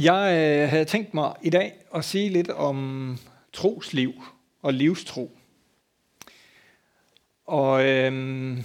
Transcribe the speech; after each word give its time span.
Jeg 0.00 0.38
øh, 0.38 0.68
havde 0.68 0.84
tænkt 0.84 1.14
mig 1.14 1.34
i 1.42 1.50
dag 1.50 1.72
at 1.94 2.04
sige 2.04 2.28
lidt 2.28 2.50
om 2.50 3.18
trosliv 3.52 4.12
og 4.62 4.74
livstro. 4.74 5.38
Og 7.46 7.84
øh, 7.84 8.56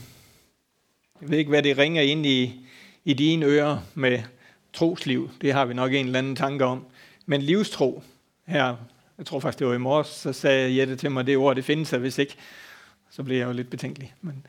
jeg 1.21 1.29
ved 1.29 1.38
ikke, 1.38 1.49
hvad 1.49 1.63
det 1.63 1.77
ringer 1.77 2.01
ind 2.01 2.25
i, 2.25 2.65
i 3.05 3.13
dine 3.13 3.46
ører 3.46 3.77
med 3.93 4.19
trosliv. 4.73 5.29
Det 5.41 5.54
har 5.54 5.65
vi 5.65 5.73
nok 5.73 5.93
en 5.93 6.05
eller 6.05 6.19
anden 6.19 6.35
tanke 6.35 6.66
om. 6.66 6.86
Men 7.25 7.41
livstro, 7.41 8.04
her, 8.45 8.75
jeg 9.18 9.25
tror 9.25 9.39
faktisk 9.39 9.59
det 9.59 9.68
var 9.68 9.73
i 9.73 9.77
morges, 9.77 10.07
så 10.07 10.34
sagde 10.34 10.77
Jette 10.77 10.95
til 10.95 11.11
mig, 11.11 11.27
det 11.27 11.38
ord, 11.38 11.55
det 11.55 11.65
findes, 11.65 11.93
og 11.93 12.00
hvis 12.00 12.18
ikke, 12.18 12.36
så 13.09 13.23
blev 13.23 13.38
jeg 13.38 13.47
jo 13.47 13.52
lidt 13.52 13.70
betænkelig. 13.70 14.13
Men 14.21 14.45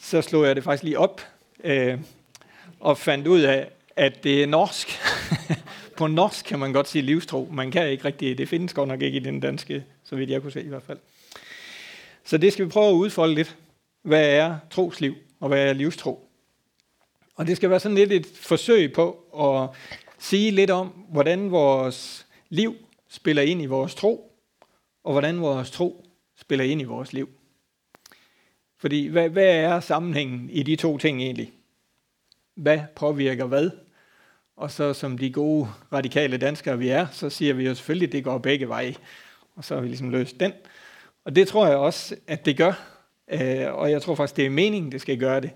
så 0.00 0.22
slog 0.22 0.46
jeg 0.46 0.56
det 0.56 0.64
faktisk 0.64 0.82
lige 0.84 0.98
op, 0.98 1.20
øh, 1.64 1.98
og 2.80 2.98
fandt 2.98 3.26
ud 3.26 3.40
af, 3.40 3.68
at 3.96 4.24
det 4.24 4.42
er 4.42 4.46
norsk. 4.46 4.88
på 5.96 6.06
norsk 6.06 6.44
kan 6.44 6.58
man 6.58 6.72
godt 6.72 6.88
sige 6.88 7.02
livstro. 7.02 7.48
Man 7.52 7.70
kan 7.70 7.90
ikke 7.90 8.04
rigtig, 8.04 8.38
det 8.38 8.48
findes 8.48 8.74
godt 8.74 8.88
nok 8.88 9.02
ikke 9.02 9.16
i 9.16 9.20
den 9.20 9.40
danske, 9.40 9.84
så 10.04 10.16
vidt 10.16 10.30
jeg 10.30 10.42
kunne 10.42 10.52
se 10.52 10.62
i 10.62 10.68
hvert 10.68 10.82
fald. 10.82 10.98
Så 12.24 12.38
det 12.38 12.52
skal 12.52 12.64
vi 12.64 12.70
prøve 12.70 12.88
at 12.88 12.92
udfolde 12.92 13.34
lidt. 13.34 13.56
Hvad 14.02 14.28
er 14.28 14.58
trosliv, 14.70 15.14
og 15.40 15.48
hvad 15.48 15.68
er 15.68 15.72
livstro? 15.72 16.28
Og 17.36 17.46
det 17.46 17.56
skal 17.56 17.70
være 17.70 17.80
sådan 17.80 17.94
lidt 17.94 18.12
et 18.12 18.26
forsøg 18.26 18.92
på 18.92 19.10
at 19.40 19.76
sige 20.18 20.50
lidt 20.50 20.70
om, 20.70 20.88
hvordan 21.08 21.50
vores 21.50 22.26
liv 22.48 22.76
spiller 23.08 23.42
ind 23.42 23.62
i 23.62 23.66
vores 23.66 23.94
tro, 23.94 24.32
og 25.04 25.12
hvordan 25.12 25.40
vores 25.40 25.70
tro 25.70 26.04
spiller 26.36 26.64
ind 26.64 26.80
i 26.80 26.84
vores 26.84 27.12
liv. 27.12 27.28
Fordi 28.78 29.06
hvad, 29.06 29.28
hvad 29.28 29.56
er 29.56 29.80
sammenhængen 29.80 30.50
i 30.50 30.62
de 30.62 30.76
to 30.76 30.98
ting 30.98 31.22
egentlig? 31.22 31.52
Hvad 32.54 32.80
påvirker 32.96 33.46
hvad? 33.46 33.70
Og 34.56 34.70
så 34.70 34.92
som 34.92 35.18
de 35.18 35.32
gode 35.32 35.68
radikale 35.92 36.36
danskere 36.36 36.78
vi 36.78 36.88
er, 36.88 37.06
så 37.12 37.30
siger 37.30 37.54
vi 37.54 37.66
jo 37.66 37.74
selvfølgelig, 37.74 38.06
at 38.06 38.12
det 38.12 38.24
går 38.24 38.38
begge 38.38 38.68
veje. 38.68 38.94
Og 39.56 39.64
så 39.64 39.74
har 39.74 39.80
vi 39.80 39.88
ligesom 39.88 40.10
løst 40.10 40.40
den. 40.40 40.52
Og 41.24 41.36
det 41.36 41.48
tror 41.48 41.66
jeg 41.66 41.76
også, 41.76 42.16
at 42.26 42.44
det 42.44 42.56
gør. 42.56 42.72
Øh, 43.32 43.74
og 43.74 43.90
jeg 43.90 44.02
tror 44.02 44.14
faktisk, 44.14 44.36
det 44.36 44.46
er 44.46 44.50
meningen, 44.50 44.92
det 44.92 45.00
skal 45.00 45.18
gøre 45.18 45.40
det. 45.40 45.50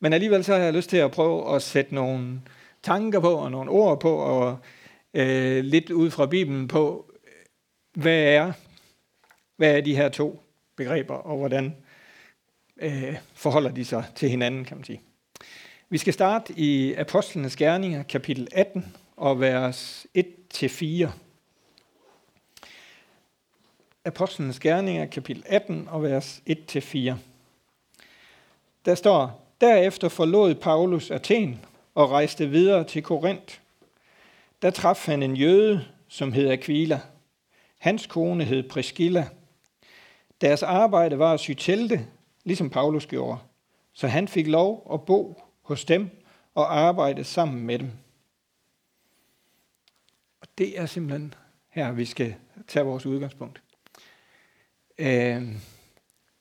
Men 0.00 0.12
alligevel 0.12 0.44
så 0.44 0.54
har 0.54 0.60
jeg 0.60 0.72
lyst 0.72 0.90
til 0.90 0.96
at 0.96 1.10
prøve 1.10 1.54
at 1.54 1.62
sætte 1.62 1.94
nogle 1.94 2.40
tanker 2.82 3.20
på, 3.20 3.32
og 3.32 3.50
nogle 3.50 3.70
ord 3.70 4.00
på, 4.00 4.16
og 4.16 4.58
øh, 5.14 5.64
lidt 5.64 5.90
ud 5.90 6.10
fra 6.10 6.26
Bibelen 6.26 6.68
på, 6.68 7.10
hvad 7.94 8.22
er, 8.22 8.52
hvad 9.56 9.76
er 9.76 9.80
de 9.80 9.96
her 9.96 10.08
to 10.08 10.42
begreber, 10.76 11.14
og 11.14 11.38
hvordan 11.38 11.76
øh, 12.76 13.16
forholder 13.34 13.70
de 13.70 13.84
sig 13.84 14.04
til 14.14 14.28
hinanden, 14.28 14.64
kan 14.64 14.76
man 14.76 14.84
sige. 14.84 15.00
Vi 15.94 15.98
skal 15.98 16.12
starte 16.12 16.52
i 16.56 16.94
Apostlenes 16.94 17.56
Gerninger, 17.56 18.02
kapitel 18.02 18.48
18, 18.52 18.96
og 19.16 19.40
vers 19.40 20.06
1-4. 20.18 21.08
Apostlenes 24.04 24.60
Gerninger, 24.60 25.06
kapitel 25.06 25.42
18, 25.46 25.88
og 25.88 26.02
vers 26.02 26.42
1-4. 26.50 27.12
Der 28.84 28.94
står, 28.94 29.48
Derefter 29.60 30.08
forlod 30.08 30.54
Paulus 30.54 31.10
Athen 31.10 31.60
og 31.94 32.10
rejste 32.10 32.50
videre 32.50 32.84
til 32.84 33.02
Korinth. 33.02 33.58
Der 34.62 34.70
traf 34.70 35.06
han 35.06 35.22
en 35.22 35.36
jøde, 35.36 35.84
som 36.08 36.32
hed 36.32 36.50
Aquila. 36.50 37.00
Hans 37.78 38.06
kone 38.06 38.44
hed 38.44 38.68
Priscilla. 38.68 39.28
Deres 40.40 40.62
arbejde 40.62 41.18
var 41.18 41.32
at 41.32 41.40
sy 41.40 41.50
telte, 41.58 42.06
ligesom 42.44 42.70
Paulus 42.70 43.06
gjorde. 43.06 43.38
Så 43.92 44.06
han 44.06 44.28
fik 44.28 44.46
lov 44.46 44.90
at 44.92 45.02
bo 45.02 45.43
hos 45.64 45.84
dem 45.84 46.10
og 46.54 46.78
arbejde 46.78 47.24
sammen 47.24 47.66
med 47.66 47.78
dem. 47.78 47.90
Og 50.40 50.48
det 50.58 50.78
er 50.80 50.86
simpelthen 50.86 51.34
her, 51.68 51.92
vi 51.92 52.04
skal 52.04 52.34
tage 52.68 52.84
vores 52.84 53.06
udgangspunkt. 53.06 53.62
Øh, 54.98 55.42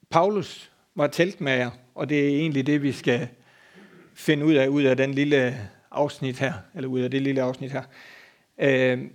Paulus 0.09 0.71
var 0.95 1.07
teltmager, 1.07 1.71
og 1.95 2.09
det 2.09 2.19
er 2.19 2.39
egentlig 2.39 2.65
det, 2.65 2.81
vi 2.83 2.91
skal 2.91 3.27
finde 4.13 4.45
ud 4.45 4.53
af, 4.53 4.67
ud 4.67 4.83
af 4.83 4.97
den 4.97 5.13
lille 5.13 5.69
afsnit 5.91 6.39
her, 6.39 6.53
eller 6.75 6.89
ud 6.89 6.99
af 6.99 7.11
det 7.11 7.21
lille 7.21 7.41
afsnit 7.41 7.71
her. 7.71 7.83
Øh, 8.57 9.09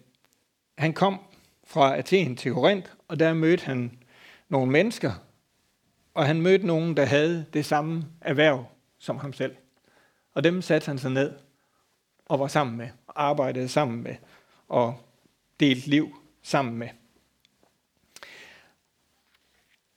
han 0.79 0.93
kom 0.93 1.21
fra 1.65 1.97
Athen 1.97 2.37
til 2.37 2.53
Korinth, 2.53 2.91
og 3.09 3.19
der 3.19 3.35
mødte 3.35 3.65
han 3.65 3.99
nogle 4.49 4.73
mennesker, 4.73 5.13
og 6.15 6.27
han 6.27 6.41
mødte 6.41 6.67
nogen, 6.67 6.97
der 6.97 7.05
havde 7.05 7.47
det 7.53 7.65
samme 7.65 8.05
erhverv 8.21 8.67
som 8.99 9.19
ham 9.19 9.33
selv. 9.33 9.57
Og 10.39 10.45
dem 10.45 10.63
satte 10.63 10.87
han 10.87 10.99
sig 10.99 11.11
ned 11.11 11.33
og 12.27 12.41
var 12.41 12.47
sammen 12.47 12.77
med, 12.77 12.89
og 13.07 13.23
arbejdede 13.23 13.69
sammen 13.69 14.03
med, 14.03 14.15
og 14.69 14.95
delte 15.61 15.91
liv 15.91 16.17
sammen 16.43 16.79
med. 16.79 16.89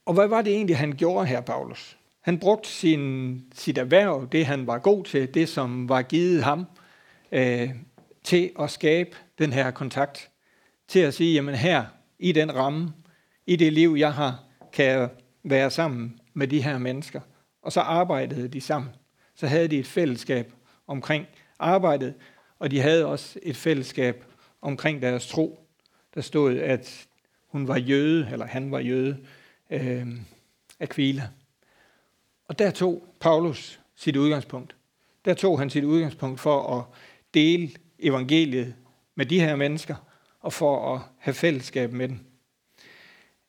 Og 0.06 0.14
hvad 0.14 0.26
var 0.26 0.42
det 0.42 0.52
egentlig, 0.52 0.78
han 0.78 0.92
gjorde 0.92 1.26
her, 1.26 1.40
Paulus? 1.40 1.98
Han 2.20 2.38
brugte 2.38 2.68
sin, 2.68 3.44
sit 3.54 3.78
erhverv, 3.78 4.28
det 4.32 4.46
han 4.46 4.66
var 4.66 4.78
god 4.78 5.04
til, 5.04 5.34
det 5.34 5.48
som 5.48 5.88
var 5.88 6.02
givet 6.02 6.44
ham, 6.44 6.66
øh, 7.32 7.70
til 8.24 8.50
at 8.58 8.70
skabe 8.70 9.16
den 9.38 9.52
her 9.52 9.70
kontakt. 9.70 10.30
Til 10.88 11.00
at 11.00 11.14
sige, 11.14 11.34
jamen 11.34 11.54
her, 11.54 11.84
i 12.18 12.32
den 12.32 12.54
ramme, 12.54 12.92
i 13.46 13.56
det 13.56 13.72
liv, 13.72 13.94
jeg 13.98 14.14
har, 14.14 14.44
kan 14.72 14.84
jeg 14.84 15.08
være 15.42 15.70
sammen 15.70 16.20
med 16.34 16.48
de 16.48 16.62
her 16.62 16.78
mennesker. 16.78 17.20
Og 17.62 17.72
så 17.72 17.80
arbejdede 17.80 18.48
de 18.48 18.60
sammen. 18.60 18.90
Så 19.42 19.46
havde 19.46 19.68
de 19.68 19.78
et 19.78 19.86
fællesskab 19.86 20.52
omkring 20.86 21.26
arbejdet, 21.58 22.14
og 22.58 22.70
de 22.70 22.80
havde 22.80 23.06
også 23.06 23.38
et 23.42 23.56
fællesskab 23.56 24.24
omkring 24.60 25.02
deres 25.02 25.26
tro. 25.26 25.66
Der 26.14 26.20
stod, 26.20 26.56
at 26.56 27.08
hun 27.48 27.68
var 27.68 27.76
jøde, 27.76 28.28
eller 28.32 28.46
han 28.46 28.70
var 28.70 28.78
jøde, 28.78 29.18
øh, 29.70 30.06
Aquila. 30.80 31.28
Og 32.48 32.58
der 32.58 32.70
tog 32.70 33.04
Paulus 33.20 33.80
sit 33.96 34.16
udgangspunkt. 34.16 34.76
Der 35.24 35.34
tog 35.34 35.58
han 35.58 35.70
sit 35.70 35.84
udgangspunkt 35.84 36.40
for 36.40 36.78
at 36.78 36.84
dele 37.34 37.70
evangeliet 37.98 38.74
med 39.14 39.26
de 39.26 39.40
her 39.40 39.56
mennesker, 39.56 39.96
og 40.40 40.52
for 40.52 40.94
at 40.94 41.00
have 41.18 41.34
fællesskab 41.34 41.92
med 41.92 42.08
dem. 42.08 42.18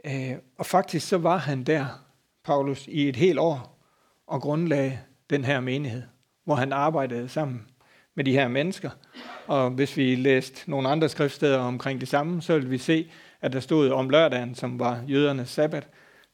Øh, 0.06 0.38
og 0.58 0.66
faktisk 0.66 1.08
så 1.08 1.18
var 1.18 1.38
han 1.38 1.64
der, 1.64 1.86
Paulus, 2.44 2.88
i 2.88 3.10
et 3.10 3.16
helt 3.16 3.40
år, 3.40 3.80
og 4.28 4.42
grundlagde 4.42 5.00
den 5.34 5.46
her 5.46 5.60
menighed, 5.60 6.04
hvor 6.44 6.56
han 6.56 6.74
arbejdede 6.74 7.30
sammen 7.30 7.68
med 8.16 8.24
de 8.24 8.32
her 8.32 8.48
mennesker. 8.48 8.90
Og 9.48 9.70
hvis 9.70 9.98
vi 9.98 10.16
læste 10.16 10.70
nogle 10.70 10.90
andre 10.90 11.10
skriftsteder 11.10 11.58
omkring 11.58 12.00
det 12.00 12.08
samme, 12.08 12.42
så 12.42 12.54
vil 12.54 12.72
vi 12.72 12.78
se, 12.78 13.12
at 13.42 13.54
der 13.54 13.60
stod 13.60 13.90
om 13.90 14.10
lørdagen, 14.10 14.56
som 14.56 14.80
var 14.80 15.04
jødernes 15.08 15.50
sabbat, 15.50 15.88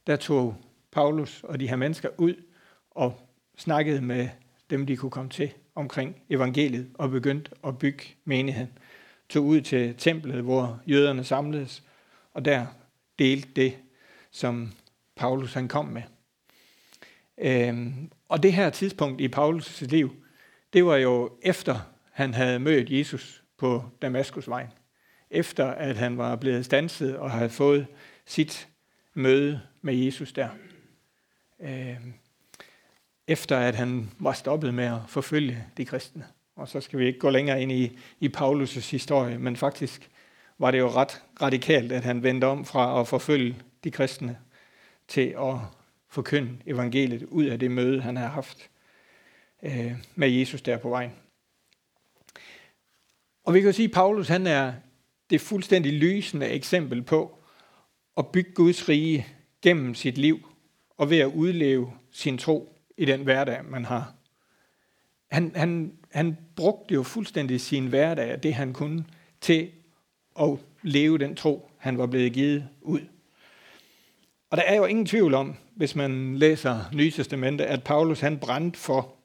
der 0.06 0.16
tog 0.16 0.56
Paulus 0.92 1.42
og 1.44 1.60
de 1.60 1.68
her 1.68 1.76
mennesker 1.76 2.08
ud 2.18 2.34
og 2.90 3.20
snakkede 3.56 4.00
med 4.00 4.28
dem, 4.70 4.86
de 4.86 4.96
kunne 4.96 5.10
komme 5.10 5.30
til 5.30 5.52
omkring 5.74 6.16
evangeliet 6.30 6.90
og 6.94 7.10
begyndte 7.10 7.50
at 7.66 7.78
bygge 7.78 8.04
menigheden. 8.24 8.78
Tog 9.28 9.44
ud 9.44 9.60
til 9.60 9.94
templet, 9.98 10.42
hvor 10.42 10.80
jøderne 10.86 11.24
samledes, 11.24 11.82
og 12.34 12.44
der 12.44 12.66
delte 13.18 13.48
det, 13.56 13.76
som 14.30 14.72
Paulus 15.16 15.54
han 15.54 15.68
kom 15.68 15.84
med. 15.84 16.02
Øhm, 17.40 18.10
og 18.28 18.42
det 18.42 18.52
her 18.52 18.70
tidspunkt 18.70 19.20
i 19.20 19.28
Paulus' 19.36 19.86
liv, 19.86 20.14
det 20.72 20.84
var 20.84 20.96
jo 20.96 21.30
efter 21.42 21.80
han 22.10 22.34
havde 22.34 22.58
mødt 22.58 22.90
Jesus 22.90 23.42
på 23.58 23.84
Damaskusvejen. 24.02 24.68
Efter 25.30 25.66
at 25.66 25.96
han 25.96 26.18
var 26.18 26.36
blevet 26.36 26.64
stanset 26.64 27.16
og 27.16 27.30
havde 27.30 27.50
fået 27.50 27.86
sit 28.26 28.68
møde 29.14 29.60
med 29.82 29.94
Jesus 29.94 30.32
der. 30.32 30.48
Øhm, 31.60 32.14
efter 33.26 33.58
at 33.58 33.74
han 33.74 34.10
var 34.18 34.32
stoppet 34.32 34.74
med 34.74 34.84
at 34.84 35.00
forfølge 35.08 35.64
de 35.76 35.84
kristne. 35.84 36.26
Og 36.56 36.68
så 36.68 36.80
skal 36.80 36.98
vi 36.98 37.06
ikke 37.06 37.18
gå 37.18 37.30
længere 37.30 37.62
ind 37.62 37.72
i, 37.72 37.98
i 38.20 38.30
Paulus' 38.36 38.90
historie, 38.90 39.38
men 39.38 39.56
faktisk 39.56 40.10
var 40.58 40.70
det 40.70 40.78
jo 40.78 40.88
ret 40.88 41.22
radikalt, 41.42 41.92
at 41.92 42.04
han 42.04 42.22
vendte 42.22 42.44
om 42.44 42.64
fra 42.64 43.00
at 43.00 43.08
forfølge 43.08 43.56
de 43.84 43.90
kristne 43.90 44.38
til 45.08 45.34
at 45.38 45.54
forkynde 46.10 46.58
evangeliet 46.66 47.22
ud 47.22 47.44
af 47.44 47.58
det 47.58 47.70
møde, 47.70 48.00
han 48.00 48.16
har 48.16 48.28
haft 48.28 48.70
øh, 49.62 49.92
med 50.14 50.28
Jesus 50.28 50.62
der 50.62 50.76
på 50.76 50.88
vejen. 50.88 51.12
Og 53.44 53.54
vi 53.54 53.60
kan 53.60 53.72
sige, 53.72 53.88
at 53.88 53.94
Paulus 53.94 54.28
han 54.28 54.46
er 54.46 54.72
det 55.30 55.40
fuldstændig 55.40 55.92
lysende 55.92 56.46
eksempel 56.46 57.02
på 57.02 57.38
at 58.16 58.26
bygge 58.32 58.52
Guds 58.52 58.88
rige 58.88 59.26
gennem 59.62 59.94
sit 59.94 60.18
liv 60.18 60.48
og 60.96 61.10
ved 61.10 61.18
at 61.18 61.26
udleve 61.26 61.92
sin 62.10 62.38
tro 62.38 62.76
i 62.96 63.04
den 63.04 63.22
hverdag, 63.22 63.64
man 63.64 63.84
har. 63.84 64.14
Han, 65.30 65.52
han, 65.56 65.92
han 66.12 66.36
brugte 66.56 66.94
jo 66.94 67.02
fuldstændig 67.02 67.60
sin 67.60 67.86
hverdag, 67.86 68.42
det 68.42 68.54
han 68.54 68.72
kunne, 68.72 69.04
til 69.40 69.70
at 70.40 70.58
leve 70.82 71.18
den 71.18 71.36
tro, 71.36 71.70
han 71.78 71.98
var 71.98 72.06
blevet 72.06 72.32
givet 72.32 72.68
ud. 72.80 73.00
Og 74.50 74.56
der 74.56 74.62
er 74.62 74.76
jo 74.76 74.84
ingen 74.84 75.06
tvivl 75.06 75.34
om, 75.34 75.56
hvis 75.76 75.96
man 75.96 76.36
læser 76.36 76.84
Nye 76.94 77.10
Testamente, 77.10 77.66
at 77.66 77.84
Paulus 77.84 78.20
han 78.20 78.38
brændte 78.38 78.78
for 78.78 79.16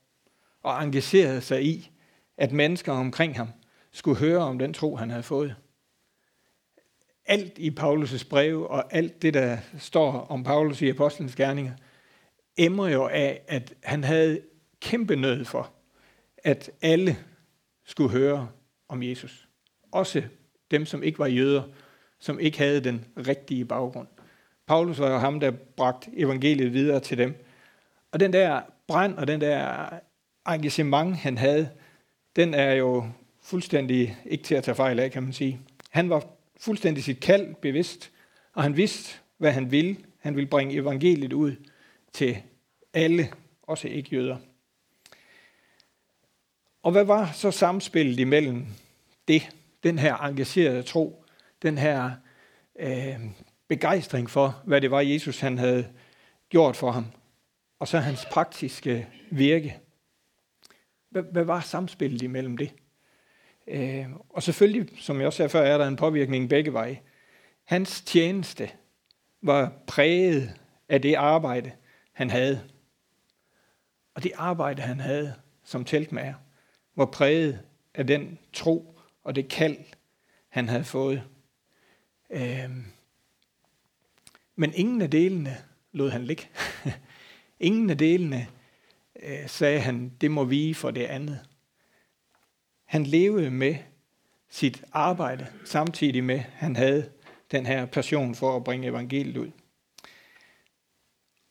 og 0.63 0.83
engagerede 0.83 1.41
sig 1.41 1.65
i, 1.65 1.91
at 2.37 2.51
mennesker 2.51 2.91
omkring 2.93 3.35
ham 3.35 3.47
skulle 3.91 4.19
høre 4.19 4.37
om 4.37 4.59
den 4.59 4.73
tro, 4.73 4.95
han 4.95 5.09
havde 5.09 5.23
fået. 5.23 5.55
Alt 7.25 7.57
i 7.57 7.69
Paulus' 7.79 8.29
breve 8.29 8.67
og 8.67 8.93
alt 8.93 9.21
det, 9.21 9.33
der 9.33 9.57
står 9.79 10.11
om 10.11 10.43
Paulus 10.43 10.81
i 10.81 10.89
Apostlenes 10.89 11.35
Gerninger, 11.35 11.73
emmer 12.57 12.87
jo 12.87 13.07
af, 13.07 13.41
at 13.47 13.73
han 13.83 14.03
havde 14.03 14.41
kæmpe 14.81 15.15
nød 15.15 15.45
for, 15.45 15.73
at 16.37 16.71
alle 16.81 17.17
skulle 17.85 18.11
høre 18.11 18.49
om 18.87 19.03
Jesus. 19.03 19.47
Også 19.91 20.23
dem, 20.71 20.85
som 20.85 21.03
ikke 21.03 21.19
var 21.19 21.27
jøder, 21.27 21.63
som 22.19 22.39
ikke 22.39 22.57
havde 22.57 22.79
den 22.79 23.05
rigtige 23.27 23.65
baggrund. 23.65 24.07
Paulus 24.67 24.99
var 24.99 25.11
jo 25.11 25.17
ham, 25.17 25.39
der 25.39 25.51
bragte 25.51 26.11
evangeliet 26.17 26.73
videre 26.73 26.99
til 26.99 27.17
dem. 27.17 27.45
Og 28.11 28.19
den 28.19 28.33
der 28.33 28.61
brand 28.87 29.17
og 29.17 29.27
den 29.27 29.41
der 29.41 29.89
engagement, 30.47 31.15
han 31.15 31.37
havde, 31.37 31.69
den 32.35 32.53
er 32.53 32.73
jo 32.73 33.09
fuldstændig 33.41 34.17
ikke 34.25 34.43
til 34.43 34.55
at 34.55 34.63
tage 34.63 34.75
fejl 34.75 34.99
af, 34.99 35.11
kan 35.11 35.23
man 35.23 35.33
sige. 35.33 35.59
Han 35.89 36.09
var 36.09 36.25
fuldstændig 36.59 37.03
sit 37.03 37.19
kald 37.19 37.55
bevidst, 37.55 38.11
og 38.53 38.63
han 38.63 38.77
vidste, 38.77 39.19
hvad 39.37 39.51
han 39.51 39.71
ville. 39.71 39.97
Han 40.19 40.35
ville 40.35 40.49
bringe 40.49 40.75
evangeliet 40.75 41.33
ud 41.33 41.55
til 42.13 42.37
alle, 42.93 43.29
også 43.63 43.87
ikke 43.87 44.09
jøder. 44.15 44.37
Og 46.83 46.91
hvad 46.91 47.03
var 47.03 47.31
så 47.33 47.51
samspillet 47.51 48.19
imellem 48.19 48.65
det, 49.27 49.49
den 49.83 49.99
her 49.99 50.15
engagerede 50.15 50.83
tro, 50.83 51.25
den 51.61 51.77
her 51.77 52.11
øh, 52.79 53.19
begejstring 53.67 54.29
for, 54.29 54.61
hvad 54.65 54.81
det 54.81 54.91
var, 54.91 55.01
Jesus 55.01 55.39
han 55.39 55.57
havde 55.57 55.87
gjort 56.49 56.75
for 56.75 56.91
ham, 56.91 57.05
og 57.79 57.87
så 57.87 57.99
hans 57.99 58.25
praktiske 58.31 59.07
virke. 59.31 59.79
Hvad, 61.09 61.43
var 61.43 61.61
samspillet 61.61 62.21
imellem 62.21 62.57
det? 62.57 62.71
Øh, 63.67 64.05
og 64.29 64.43
selvfølgelig, 64.43 65.01
som 65.01 65.17
jeg 65.17 65.27
også 65.27 65.37
sagde 65.37 65.49
før, 65.49 65.61
er 65.61 65.77
der 65.77 65.87
en 65.87 65.95
påvirkning 65.95 66.49
begge 66.49 66.73
veje. 66.73 67.01
Hans 67.63 68.01
tjeneste 68.01 68.69
var 69.41 69.73
præget 69.87 70.59
af 70.89 71.01
det 71.01 71.15
arbejde, 71.15 71.71
han 72.11 72.29
havde. 72.29 72.61
Og 74.13 74.23
det 74.23 74.31
arbejde, 74.35 74.81
han 74.81 74.99
havde 74.99 75.35
som 75.63 75.85
teltmager, 75.85 76.33
var 76.95 77.05
præget 77.05 77.59
af 77.93 78.07
den 78.07 78.39
tro 78.53 78.99
og 79.23 79.35
det 79.35 79.49
kald, 79.49 79.77
han 80.49 80.69
havde 80.69 80.83
fået. 80.83 81.23
Øhm, 82.29 82.85
men 84.55 84.73
ingen 84.73 85.01
af 85.01 85.11
delene 85.11 85.57
lod 85.91 86.09
han 86.09 86.25
ligge. 86.25 86.43
ingen 87.59 87.89
af 87.89 87.97
delene 87.97 88.47
øh, 89.23 89.49
sagde 89.49 89.79
han, 89.79 90.11
det 90.21 90.31
må 90.31 90.43
vi 90.43 90.73
for 90.73 90.91
det 90.91 91.03
andet. 91.03 91.39
Han 92.85 93.03
levede 93.03 93.51
med 93.51 93.75
sit 94.49 94.83
arbejde, 94.91 95.47
samtidig 95.65 96.23
med, 96.23 96.35
at 96.35 96.41
han 96.41 96.75
havde 96.75 97.11
den 97.51 97.65
her 97.65 97.85
passion 97.85 98.35
for 98.35 98.55
at 98.55 98.63
bringe 98.63 98.87
evangeliet 98.87 99.37
ud. 99.37 99.51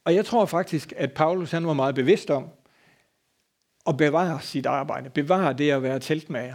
Og 0.04 0.14
jeg 0.14 0.26
tror 0.26 0.46
faktisk, 0.46 0.92
at 0.96 1.12
Paulus 1.12 1.50
han 1.50 1.66
var 1.66 1.72
meget 1.72 1.94
bevidst 1.94 2.30
om 2.30 2.48
at 3.86 3.96
bevare 3.96 4.40
sit 4.40 4.66
arbejde, 4.66 5.10
bevare 5.10 5.52
det 5.52 5.70
at 5.70 5.82
være 5.82 6.00
teltmager. 6.00 6.54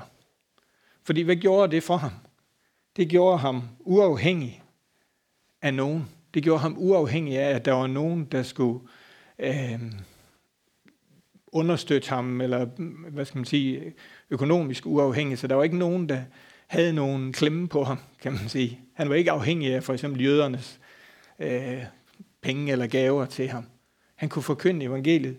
Fordi 1.04 1.22
hvad 1.22 1.36
gjorde 1.36 1.72
det 1.76 1.84
for 1.84 1.98
ham? 1.98 2.12
Det 2.96 3.10
gjorde 3.10 3.38
ham 3.38 3.64
uafhængig 3.80 4.64
af 5.62 5.74
nogen. 5.74 6.10
Det 6.34 6.44
gjorde 6.44 6.60
ham 6.60 6.76
uafhængig 6.78 7.38
af, 7.38 7.56
at 7.56 7.66
der 7.66 7.72
var 7.72 7.88
nogen, 7.88 8.26
der 8.26 8.44
skulle 8.44 8.80
øh, 9.40 9.80
understøtte 11.48 12.10
ham, 12.10 12.42
eller 12.42 12.66
hvad 13.10 13.26
skal 13.26 13.38
man 13.38 13.46
sige, 13.46 13.94
økonomisk 14.30 14.86
uafhængig. 14.86 15.38
Så 15.38 15.48
der 15.48 15.56
var 15.56 15.64
ikke 15.64 15.78
nogen, 15.78 16.10
der 16.10 16.22
havde 16.68 16.94
nogen 16.94 17.34
klemme 17.34 17.68
på 17.68 17.84
ham, 17.84 17.98
kan 18.22 18.32
man 18.32 18.50
sige. 18.50 18.80
Han 18.94 19.10
var 19.10 19.16
ikke 19.16 19.32
afhængig 19.32 19.74
af 19.74 19.84
for 19.84 19.94
eksempel 19.94 20.24
jødernes 20.24 20.80
øh, 21.40 21.84
penge 22.42 22.72
eller 22.72 22.88
gaver 22.88 23.26
til 23.26 23.48
ham. 23.48 23.66
Han 24.16 24.30
kunne 24.30 24.44
forkynde 24.44 24.86
evangeliet 24.86 25.38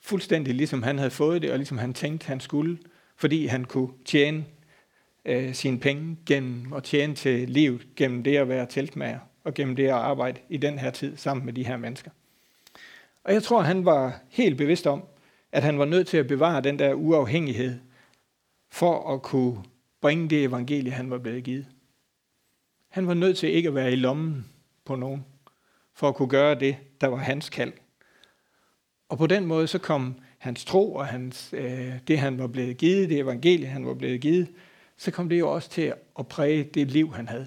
fuldstændig 0.00 0.54
ligesom 0.54 0.82
han 0.82 0.98
havde 0.98 1.10
fået 1.10 1.42
det, 1.42 1.50
og 1.50 1.58
ligesom 1.58 1.78
han 1.78 1.94
tænkte, 1.94 2.26
han 2.26 2.40
skulle, 2.40 2.78
fordi 3.16 3.46
han 3.46 3.64
kunne 3.64 3.88
tjene 4.04 4.44
øh, 5.24 5.54
sine 5.54 5.78
penge 5.80 6.16
gennem 6.26 6.72
og 6.72 6.84
tjene 6.84 7.14
til 7.14 7.48
livet 7.48 7.86
gennem 7.96 8.22
det 8.22 8.36
at 8.36 8.48
være 8.48 8.66
teltmager 8.66 9.18
og 9.48 9.54
gennem 9.54 9.76
det 9.76 9.84
at 9.84 9.90
arbejde 9.90 10.40
i 10.48 10.56
den 10.56 10.78
her 10.78 10.90
tid 10.90 11.16
sammen 11.16 11.46
med 11.46 11.52
de 11.52 11.66
her 11.66 11.76
mennesker. 11.76 12.10
Og 13.24 13.32
jeg 13.32 13.42
tror, 13.42 13.60
han 13.60 13.84
var 13.84 14.20
helt 14.28 14.56
bevidst 14.56 14.86
om, 14.86 15.04
at 15.52 15.62
han 15.62 15.78
var 15.78 15.84
nødt 15.84 16.06
til 16.06 16.16
at 16.16 16.26
bevare 16.26 16.60
den 16.60 16.78
der 16.78 16.94
uafhængighed 16.94 17.78
for 18.70 19.14
at 19.14 19.22
kunne 19.22 19.64
bringe 20.00 20.28
det 20.28 20.44
evangelie, 20.44 20.92
han 20.92 21.10
var 21.10 21.18
blevet 21.18 21.44
givet. 21.44 21.66
Han 22.88 23.06
var 23.06 23.14
nødt 23.14 23.38
til 23.38 23.48
ikke 23.48 23.68
at 23.68 23.74
være 23.74 23.92
i 23.92 23.96
lommen 23.96 24.46
på 24.84 24.96
nogen, 24.96 25.24
for 25.94 26.08
at 26.08 26.14
kunne 26.14 26.28
gøre 26.28 26.54
det, 26.54 26.76
der 27.00 27.06
var 27.06 27.16
hans 27.16 27.50
kald. 27.50 27.72
Og 29.08 29.18
på 29.18 29.26
den 29.26 29.46
måde 29.46 29.66
så 29.66 29.78
kom 29.78 30.14
hans 30.38 30.64
tro 30.64 30.94
og 30.94 31.06
hans, 31.06 31.54
øh, 31.56 31.92
det, 32.08 32.18
han 32.18 32.38
var 32.38 32.46
blevet 32.46 32.76
givet, 32.76 33.08
det 33.08 33.18
evangelie, 33.18 33.66
han 33.66 33.86
var 33.86 33.94
blevet 33.94 34.20
givet, 34.20 34.48
så 34.96 35.10
kom 35.10 35.28
det 35.28 35.38
jo 35.38 35.50
også 35.54 35.70
til 35.70 35.92
at 36.18 36.28
præge 36.28 36.64
det 36.64 36.90
liv, 36.90 37.12
han 37.14 37.28
havde. 37.28 37.46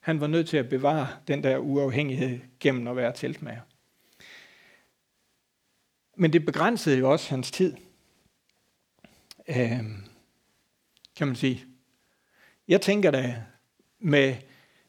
Han 0.00 0.20
var 0.20 0.26
nødt 0.26 0.48
til 0.48 0.56
at 0.56 0.68
bevare 0.68 1.08
den 1.28 1.44
der 1.44 1.58
uafhængighed 1.58 2.40
gennem 2.60 2.86
at 2.86 2.96
være 2.96 3.12
teltmager. 3.12 3.60
Men 6.16 6.32
det 6.32 6.46
begrænsede 6.46 6.98
jo 6.98 7.10
også 7.10 7.30
hans 7.30 7.50
tid. 7.50 7.76
Øh, 9.48 9.80
kan 11.16 11.26
man 11.26 11.36
sige. 11.36 11.64
Jeg 12.68 12.80
tænker 12.80 13.10
da, 13.10 13.42
med, 13.98 14.36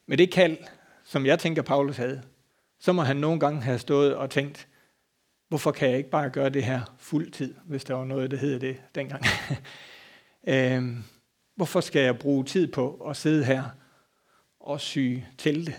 med 0.06 0.16
det 0.16 0.32
kald, 0.32 0.56
som 1.04 1.26
jeg 1.26 1.38
tænker, 1.38 1.62
Paulus 1.62 1.96
havde, 1.96 2.22
så 2.78 2.92
må 2.92 3.02
han 3.02 3.16
nogle 3.16 3.40
gange 3.40 3.60
have 3.62 3.78
stået 3.78 4.16
og 4.16 4.30
tænkt, 4.30 4.68
hvorfor 5.48 5.72
kan 5.72 5.88
jeg 5.88 5.98
ikke 5.98 6.10
bare 6.10 6.30
gøre 6.30 6.50
det 6.50 6.64
her 6.64 6.94
fuld 6.98 7.30
tid, 7.30 7.54
hvis 7.64 7.84
der 7.84 7.94
var 7.94 8.04
noget, 8.04 8.30
der 8.30 8.36
hed 8.36 8.60
det 8.60 8.82
dengang. 8.94 9.24
øhm, 10.48 11.04
hvorfor 11.56 11.80
skal 11.80 12.02
jeg 12.02 12.18
bruge 12.18 12.44
tid 12.44 12.72
på 12.72 12.94
at 12.94 13.16
sidde 13.16 13.44
her 13.44 13.64
og 14.62 14.80
sy 14.80 15.16
telte? 15.38 15.74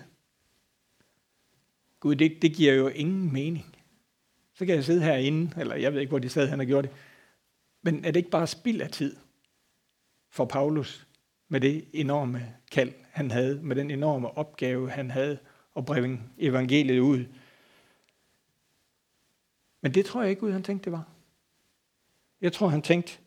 Gud, 1.99 2.15
det, 2.15 2.41
det 2.41 2.53
giver 2.53 2.73
jo 2.73 2.87
ingen 2.87 3.33
mening. 3.33 3.75
Så 4.53 4.65
kan 4.65 4.75
jeg 4.75 4.83
sidde 4.83 5.03
herinde, 5.03 5.59
eller 5.59 5.75
jeg 5.75 5.93
ved 5.93 5.99
ikke, 5.99 6.09
hvor 6.09 6.19
de 6.19 6.29
sad, 6.29 6.47
han 6.47 6.59
har 6.59 6.65
gjort 6.65 6.83
det. 6.83 6.91
Men 7.81 8.05
er 8.05 8.11
det 8.11 8.15
ikke 8.15 8.29
bare 8.29 8.47
spild 8.47 8.81
af 8.81 8.89
tid 8.89 9.15
for 10.29 10.45
Paulus 10.45 11.07
med 11.47 11.61
det 11.61 11.85
enorme 11.93 12.55
kald, 12.71 12.93
han 13.11 13.31
havde, 13.31 13.59
med 13.63 13.75
den 13.75 13.91
enorme 13.91 14.37
opgave, 14.37 14.89
han 14.89 15.11
havde 15.11 15.37
at 15.77 15.85
bringe 15.85 16.21
evangeliet 16.37 16.99
ud? 16.99 17.25
Men 19.81 19.93
det 19.93 20.05
tror 20.05 20.21
jeg 20.21 20.29
ikke 20.29 20.39
Gud, 20.39 20.51
han 20.51 20.63
tænkte, 20.63 20.85
det 20.85 20.91
var. 20.91 21.07
Jeg 22.41 22.53
tror, 22.53 22.67
han 22.67 22.81
tænkte, 22.81 23.17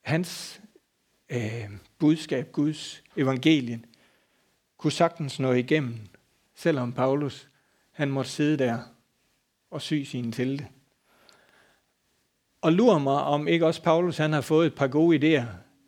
hans 0.00 0.60
øh, 1.28 1.70
budskab, 1.98 2.52
Guds 2.52 3.02
evangelien, 3.16 3.86
kunne 4.86 4.92
sagtens 4.92 5.40
nå 5.40 5.52
igennem, 5.52 5.98
selvom 6.54 6.92
Paulus 6.92 7.48
han 7.92 8.10
måtte 8.10 8.30
sidde 8.30 8.64
der 8.64 8.78
og 9.70 9.82
sy 9.82 10.02
sine 10.02 10.32
telte. 10.32 10.66
Og 12.60 12.72
lurer 12.72 12.98
mig, 12.98 13.22
om 13.22 13.48
ikke 13.48 13.66
også 13.66 13.82
Paulus 13.82 14.16
han 14.16 14.32
har 14.32 14.40
fået 14.40 14.66
et 14.66 14.74
par 14.74 14.86
gode 14.86 15.16
idéer 15.18 15.44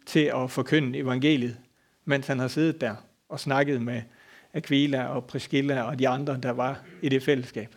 til 0.07 0.33
at 0.35 0.51
forkynde 0.51 0.99
evangeliet, 0.99 1.57
mens 2.05 2.27
han 2.27 2.39
har 2.39 2.49
siddet 2.49 2.81
der 2.81 2.95
og 3.29 3.41
snakket 3.41 3.83
med 3.83 4.03
Aquila 4.55 5.07
og 5.07 5.25
Priscilla 5.25 5.83
og 5.83 5.99
de 5.99 6.09
andre, 6.09 6.41
der 6.41 6.51
var 6.51 6.83
i 7.03 7.09
det 7.09 7.23
fællesskab. 7.23 7.75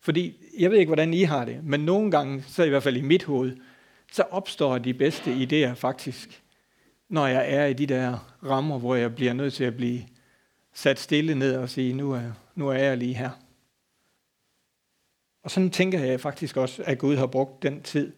Fordi, 0.00 0.36
jeg 0.58 0.70
ved 0.70 0.78
ikke, 0.78 0.88
hvordan 0.88 1.14
I 1.14 1.22
har 1.22 1.44
det, 1.44 1.64
men 1.64 1.80
nogle 1.80 2.10
gange, 2.10 2.42
så 2.42 2.64
i 2.64 2.68
hvert 2.68 2.82
fald 2.82 2.96
i 2.96 3.00
mit 3.00 3.24
hoved, 3.24 3.56
så 4.12 4.22
opstår 4.22 4.78
de 4.78 4.94
bedste 4.94 5.32
idéer 5.34 5.74
faktisk, 5.74 6.41
når 7.12 7.26
jeg 7.26 7.54
er 7.54 7.66
i 7.66 7.72
de 7.72 7.86
der 7.86 8.36
rammer, 8.42 8.78
hvor 8.78 8.94
jeg 8.94 9.14
bliver 9.14 9.32
nødt 9.32 9.54
til 9.54 9.64
at 9.64 9.76
blive 9.76 10.02
sat 10.72 10.98
stille 10.98 11.34
ned 11.34 11.56
og 11.56 11.68
sige, 11.68 11.92
nu 11.92 12.12
er, 12.12 12.32
nu 12.54 12.68
er 12.68 12.78
jeg 12.78 12.98
lige 12.98 13.14
her. 13.14 13.30
Og 15.42 15.50
sådan 15.50 15.70
tænker 15.70 15.98
jeg 15.98 16.20
faktisk 16.20 16.56
også, 16.56 16.82
at 16.86 16.98
Gud 16.98 17.16
har 17.16 17.26
brugt 17.26 17.62
den 17.62 17.82
tid, 17.82 18.12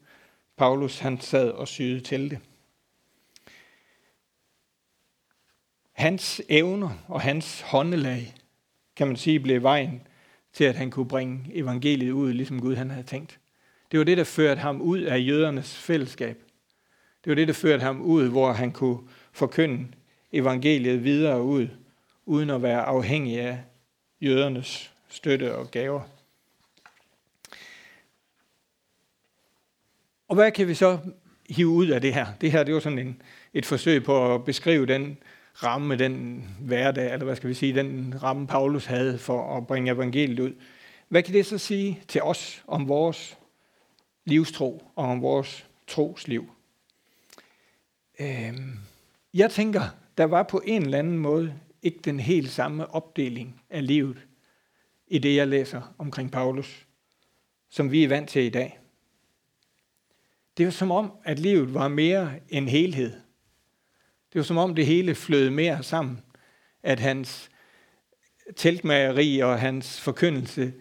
Paulus 0.57 0.99
han 0.99 1.21
sad 1.21 1.51
og 1.51 1.69
syede 1.69 2.01
til 2.01 2.31
det. 2.31 2.39
Hans 5.93 6.43
evner 6.49 7.05
og 7.09 7.21
hans 7.21 7.61
håndelag, 7.61 8.35
kan 8.97 9.07
man 9.07 9.17
sige, 9.17 9.41
blev 9.41 9.63
vejen 9.63 10.07
til, 10.53 10.65
at 10.65 10.77
han 10.77 10.91
kunne 10.91 11.09
bringe 11.09 11.51
evangeliet 11.53 12.13
ud, 12.13 12.33
ligesom 12.33 12.61
Gud 12.61 12.77
han 12.77 12.91
havde 12.91 13.07
tænkt. 13.07 13.41
Det 13.91 13.99
var 13.99 14.05
det, 14.05 14.19
der 14.19 14.25
førte 14.25 14.61
ham 14.61 14.81
ud 14.81 15.01
af 15.01 15.19
jødernes 15.19 15.77
fællesskab. 15.77 16.44
Det 17.25 17.31
var 17.31 17.35
det, 17.35 17.49
der 17.49 17.55
førte 17.55 17.83
ham 17.83 18.03
ud, 18.03 18.29
hvor 18.29 18.53
han 18.53 18.73
kunne 18.73 18.99
forkynde 19.33 19.87
evangeliet 20.33 21.05
videre 21.05 21.43
ud, 21.43 21.69
uden 22.27 22.51
at 22.51 22.63
være 22.63 22.83
afhængig 22.83 23.41
af 23.41 23.59
jødernes 24.21 24.93
støtte 25.09 25.57
og 25.57 25.71
gaver. 25.71 26.01
Og 30.29 30.35
hvad 30.35 30.53
kan 30.53 30.69
vi 30.69 30.75
så 30.75 30.99
hive 31.51 31.69
ud 31.69 31.89
af 31.89 32.01
det 32.01 32.15
her. 32.15 32.27
Det 32.41 32.53
her 32.53 32.63
det 32.63 32.75
var 32.75 32.81
sådan 32.81 32.99
en, 32.99 33.23
et 33.55 33.67
forsøg 33.67 34.05
på 34.05 34.35
at 34.35 34.45
beskrive 34.45 34.87
den 34.87 35.19
ramme, 35.55 35.97
den 35.97 36.45
hverdag, 36.61 37.13
eller 37.13 37.25
hvad 37.25 37.37
skal 37.37 37.49
vi 37.49 37.55
sige, 37.55 37.75
den 37.75 38.15
ramme 38.23 38.47
Paulus 38.47 38.85
havde 38.85 39.19
for 39.19 39.57
at 39.57 39.67
bringe 39.67 39.93
evangeliet 39.93 40.41
ud. 40.41 40.53
Hvad 41.09 41.23
kan 41.23 41.35
det 41.35 41.47
så 41.47 41.59
sige 41.59 42.01
til 42.09 42.23
os 42.23 42.65
om 42.67 42.89
vores 42.89 43.39
livstro 44.25 44.91
og 44.97 45.05
om 45.05 45.23
vores 45.23 45.67
trosliv? 45.87 46.54
Øh, 48.21 48.55
jeg 49.35 49.51
tænker, 49.51 49.83
der 50.19 50.25
var 50.25 50.43
på 50.43 50.63
en 50.65 50.83
eller 50.83 50.99
anden 50.99 51.19
måde 51.19 51.55
ikke 51.83 51.99
den 52.05 52.21
helt 52.21 52.51
samme 52.51 52.95
opdeling 52.95 53.63
af 53.71 53.87
livet 53.87 54.27
i 55.07 55.19
det, 55.19 55.37
jeg 55.37 55.49
læser 55.49 55.95
omkring 55.99 56.31
Paulus, 56.33 56.87
som 57.71 57.91
vi 57.91 58.05
er 58.05 58.09
vant 58.09 58.29
til 58.29 58.43
i 58.43 58.49
dag. 58.49 58.79
Det 60.57 60.67
var 60.67 60.73
som 60.73 60.91
om, 60.91 61.13
at 61.25 61.39
livet 61.39 61.75
var 61.75 61.89
mere 61.89 62.33
en 62.49 62.69
helhed. 62.69 63.13
Det 64.33 64.39
var 64.39 64.43
som 64.43 64.59
om, 64.59 64.75
det 64.75 64.87
hele 64.87 65.15
flød 65.15 65.51
mere 65.51 65.83
sammen. 65.83 66.21
At 66.83 67.01
hans 67.01 67.51
teltmageri 68.57 69.39
og 69.39 69.61
hans 69.61 70.01
forkyndelse, 70.01 70.73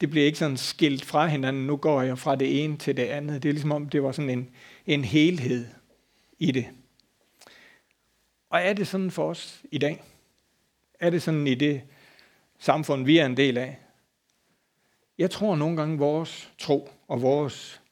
det 0.00 0.10
blev 0.10 0.24
ikke 0.24 0.38
sådan 0.38 0.56
skilt 0.56 1.04
fra 1.04 1.26
hinanden. 1.26 1.66
Nu 1.66 1.76
går 1.76 2.02
jeg 2.02 2.18
fra 2.18 2.36
det 2.36 2.64
ene 2.64 2.76
til 2.76 2.96
det 2.96 3.02
andet. 3.02 3.42
Det 3.42 3.48
er 3.48 3.52
ligesom 3.52 3.72
om, 3.72 3.88
det 3.88 4.02
var 4.02 4.12
sådan 4.12 4.30
en, 4.30 4.50
en 4.86 5.04
helhed 5.04 5.66
i 6.38 6.50
det. 6.50 6.66
Og 8.52 8.60
er 8.62 8.72
det 8.72 8.88
sådan 8.88 9.10
for 9.10 9.30
os 9.30 9.62
i 9.70 9.78
dag? 9.78 10.04
Er 11.00 11.10
det 11.10 11.22
sådan 11.22 11.46
i 11.46 11.54
det 11.54 11.82
samfund, 12.58 13.04
vi 13.04 13.18
er 13.18 13.26
en 13.26 13.36
del 13.36 13.58
af? 13.58 13.78
Jeg 15.18 15.30
tror 15.30 15.56
nogle 15.56 15.76
gange, 15.76 15.98
vores 15.98 16.52
tro 16.58 16.90
og 17.08 17.22
vores 17.22 17.82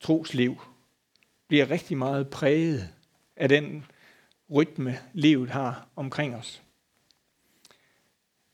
trosliv 0.00 0.60
bliver 1.48 1.70
rigtig 1.70 1.96
meget 1.96 2.28
præget 2.28 2.88
af 3.36 3.48
den 3.48 3.84
rytme, 4.54 4.98
livet 5.12 5.50
har 5.50 5.88
omkring 5.96 6.36
os. 6.36 6.62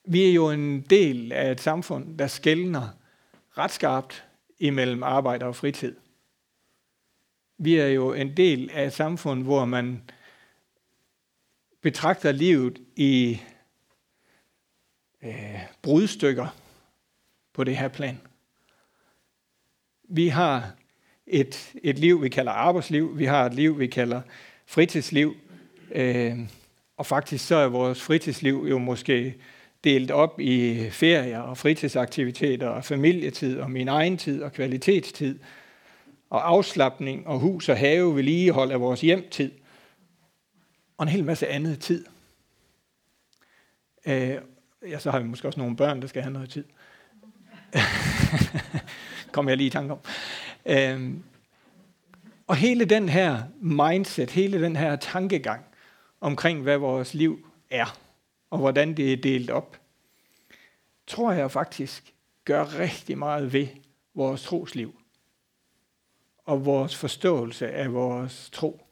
Vi 0.04 0.28
er 0.28 0.32
jo 0.32 0.50
en 0.50 0.80
del 0.80 1.32
af 1.32 1.50
et 1.50 1.60
samfund, 1.60 2.18
der 2.18 2.26
skældner 2.26 2.88
ret 3.58 3.70
skarpt 3.70 4.24
imellem 4.58 5.02
arbejde 5.02 5.46
og 5.46 5.56
fritid. 5.56 5.96
Vi 7.58 7.76
er 7.76 7.88
jo 7.88 8.12
en 8.12 8.36
del 8.36 8.70
af 8.70 8.86
et 8.86 8.92
samfund, 8.92 9.42
hvor 9.42 9.64
man 9.64 10.10
betragter 11.80 12.32
livet 12.32 12.80
i 12.96 13.40
øh, 15.24 15.60
brudstykker 15.82 16.46
på 17.52 17.64
det 17.64 17.76
her 17.76 17.88
plan. 17.88 18.20
Vi 20.08 20.28
har 20.28 20.70
et, 21.26 21.72
et 21.82 21.98
liv, 21.98 22.22
vi 22.22 22.28
kalder 22.28 22.52
arbejdsliv. 22.52 23.18
Vi 23.18 23.24
har 23.24 23.46
et 23.46 23.54
liv, 23.54 23.78
vi 23.78 23.86
kalder 23.86 24.20
fritidsliv. 24.66 25.36
Øh, 25.92 26.38
og 26.96 27.06
faktisk 27.06 27.46
så 27.46 27.56
er 27.56 27.68
vores 27.68 28.02
fritidsliv 28.02 28.66
jo 28.70 28.78
måske 28.78 29.34
delt 29.84 30.10
op 30.10 30.40
i 30.40 30.90
ferier 30.90 31.40
og 31.40 31.58
fritidsaktiviteter 31.58 32.68
og 32.68 32.84
familietid 32.84 33.60
og 33.60 33.70
min 33.70 33.88
egen 33.88 34.16
tid 34.16 34.42
og 34.42 34.52
kvalitetstid 34.52 35.38
og 36.30 36.48
afslappning 36.48 37.26
og 37.26 37.38
hus 37.38 37.68
og 37.68 37.76
have, 37.76 38.16
vedligehold 38.16 38.70
af 38.70 38.80
vores 38.80 39.00
hjemtid 39.00 39.52
og 40.98 41.02
en 41.02 41.08
hel 41.08 41.24
masse 41.24 41.46
andet 41.48 41.80
tid. 41.80 42.06
Øh, 44.06 44.38
ja, 44.82 44.98
så 44.98 45.10
har 45.10 45.18
vi 45.18 45.24
måske 45.24 45.48
også 45.48 45.60
nogle 45.60 45.76
børn, 45.76 46.02
der 46.02 46.08
skal 46.08 46.22
have 46.22 46.32
noget 46.32 46.50
tid. 46.50 46.64
Kommer 49.32 49.50
jeg 49.50 49.56
lige 49.56 49.66
i 49.66 49.70
tanke 49.70 49.92
om. 49.92 49.98
Øh, 50.66 51.14
og 52.46 52.56
hele 52.56 52.84
den 52.84 53.08
her 53.08 53.42
mindset, 53.60 54.30
hele 54.30 54.62
den 54.62 54.76
her 54.76 54.96
tankegang 54.96 55.64
omkring, 56.20 56.62
hvad 56.62 56.78
vores 56.78 57.14
liv 57.14 57.46
er, 57.70 57.98
og 58.50 58.58
hvordan 58.58 58.96
det 58.96 59.12
er 59.12 59.16
delt 59.16 59.50
op, 59.50 59.80
tror 61.06 61.32
jeg 61.32 61.50
faktisk 61.50 62.14
gør 62.44 62.78
rigtig 62.78 63.18
meget 63.18 63.52
ved 63.52 63.66
vores 64.14 64.42
trosliv 64.42 65.00
og 66.44 66.64
vores 66.64 66.96
forståelse 66.96 67.70
af 67.70 67.92
vores 67.92 68.50
tro 68.52 68.86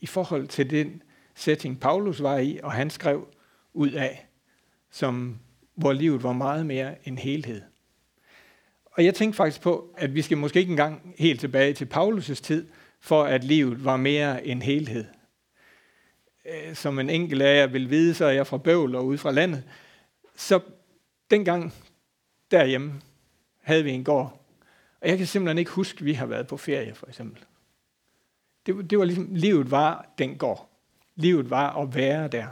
i 0.00 0.06
forhold 0.06 0.48
til 0.48 0.70
den 0.70 1.02
setting, 1.34 1.80
Paulus 1.80 2.22
var 2.22 2.38
i, 2.38 2.60
og 2.62 2.72
han 2.72 2.90
skrev 2.90 3.28
ud 3.72 3.90
af, 3.90 4.26
som, 4.90 5.38
hvor 5.74 5.92
livet 5.92 6.22
var 6.22 6.32
meget 6.32 6.66
mere 6.66 7.08
en 7.08 7.18
helhed. 7.18 7.62
Og 8.84 9.04
jeg 9.04 9.14
tænkte 9.14 9.36
faktisk 9.36 9.60
på, 9.60 9.94
at 9.96 10.14
vi 10.14 10.22
skal 10.22 10.38
måske 10.38 10.58
ikke 10.58 10.70
engang 10.70 11.14
helt 11.18 11.40
tilbage 11.40 11.74
til 11.74 11.88
Paulus' 11.94 12.34
tid, 12.34 12.68
for 13.00 13.24
at 13.24 13.44
livet 13.44 13.84
var 13.84 13.96
mere 13.96 14.46
en 14.46 14.62
helhed. 14.62 15.04
Øh, 16.46 16.74
som 16.74 16.98
en 16.98 17.10
enkelt 17.10 17.42
af 17.42 17.60
jer 17.60 17.66
vil 17.66 17.90
vide, 17.90 18.14
så 18.14 18.24
er 18.24 18.30
jeg 18.30 18.46
fra 18.46 18.58
Bøvl 18.58 18.94
og 18.94 19.06
ude 19.06 19.18
fra 19.18 19.30
landet. 19.30 19.64
Så 20.36 20.60
dengang 21.30 21.74
derhjemme 22.50 23.00
havde 23.62 23.84
vi 23.84 23.90
en 23.90 24.04
gård. 24.04 24.40
Og 25.00 25.08
jeg 25.08 25.18
kan 25.18 25.26
simpelthen 25.26 25.58
ikke 25.58 25.70
huske, 25.70 25.98
at 25.98 26.04
vi 26.04 26.12
har 26.12 26.26
været 26.26 26.46
på 26.46 26.56
ferie, 26.56 26.94
for 26.94 27.06
eksempel. 27.06 27.44
Det, 28.66 28.90
det 28.90 28.98
var 28.98 29.04
ligesom, 29.04 29.28
livet 29.30 29.70
var 29.70 30.14
den 30.18 30.38
gård. 30.38 30.73
Livet 31.16 31.50
var 31.50 31.76
at 31.76 31.94
være 31.94 32.28
der. 32.28 32.46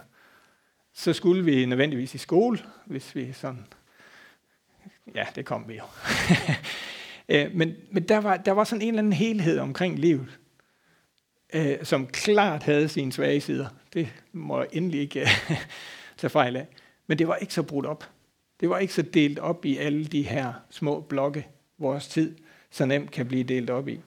Så 0.92 1.12
skulle 1.12 1.45
vi 1.45 1.66
nødvendigvis 1.66 2.14
i 2.14 2.19
skole, 2.19 2.59
hvis 2.87 3.14
vi 3.14 3.33
sådan 3.33 3.66
Ja, 5.14 5.26
det 5.35 5.45
kom 5.45 5.69
vi 5.69 5.75
jo. 5.75 5.85
Øh, 7.28 7.54
men 7.54 7.75
men 7.90 8.02
der, 8.02 8.19
var, 8.19 8.37
der 8.37 8.52
var 8.52 8.64
sådan 8.64 8.83
en 8.83 8.88
eller 8.88 8.99
anden 8.99 9.12
helhed 9.12 9.59
omkring 9.59 9.99
livet, 9.99 10.38
øh, 11.54 11.85
som 11.85 12.07
klart 12.07 12.62
havde 12.62 12.88
sine 12.88 13.12
svage 13.12 13.40
sider. 13.40 13.69
Det 13.92 14.09
må 14.33 14.59
jeg 14.59 14.69
endelig 14.73 15.00
ikke 15.00 15.21
øh, 15.21 15.26
tage 16.19 16.31
fejl 16.31 16.57
af. 16.57 16.66
Men 17.07 17.19
det 17.19 17.28
var 17.28 17.37
ikke 17.37 17.54
så 17.54 17.62
brudt 17.62 17.87
op. 17.87 18.11
Det 18.61 18.71
var 18.71 18.78
ikke 18.78 18.95
så 18.95 19.02
delt 19.02 19.38
op 19.38 19.64
i 19.64 19.76
alle 19.76 20.04
de 20.04 20.23
her 20.23 20.52
små 20.71 21.00
blokke, 21.00 21.47
vores 21.78 22.09
tid 22.09 22.37
så 22.71 22.87
nemt 22.87 23.11
kan 23.11 23.26
blive 23.26 23.45
delt 23.45 23.71
op 23.71 23.88
i. 23.88 24.00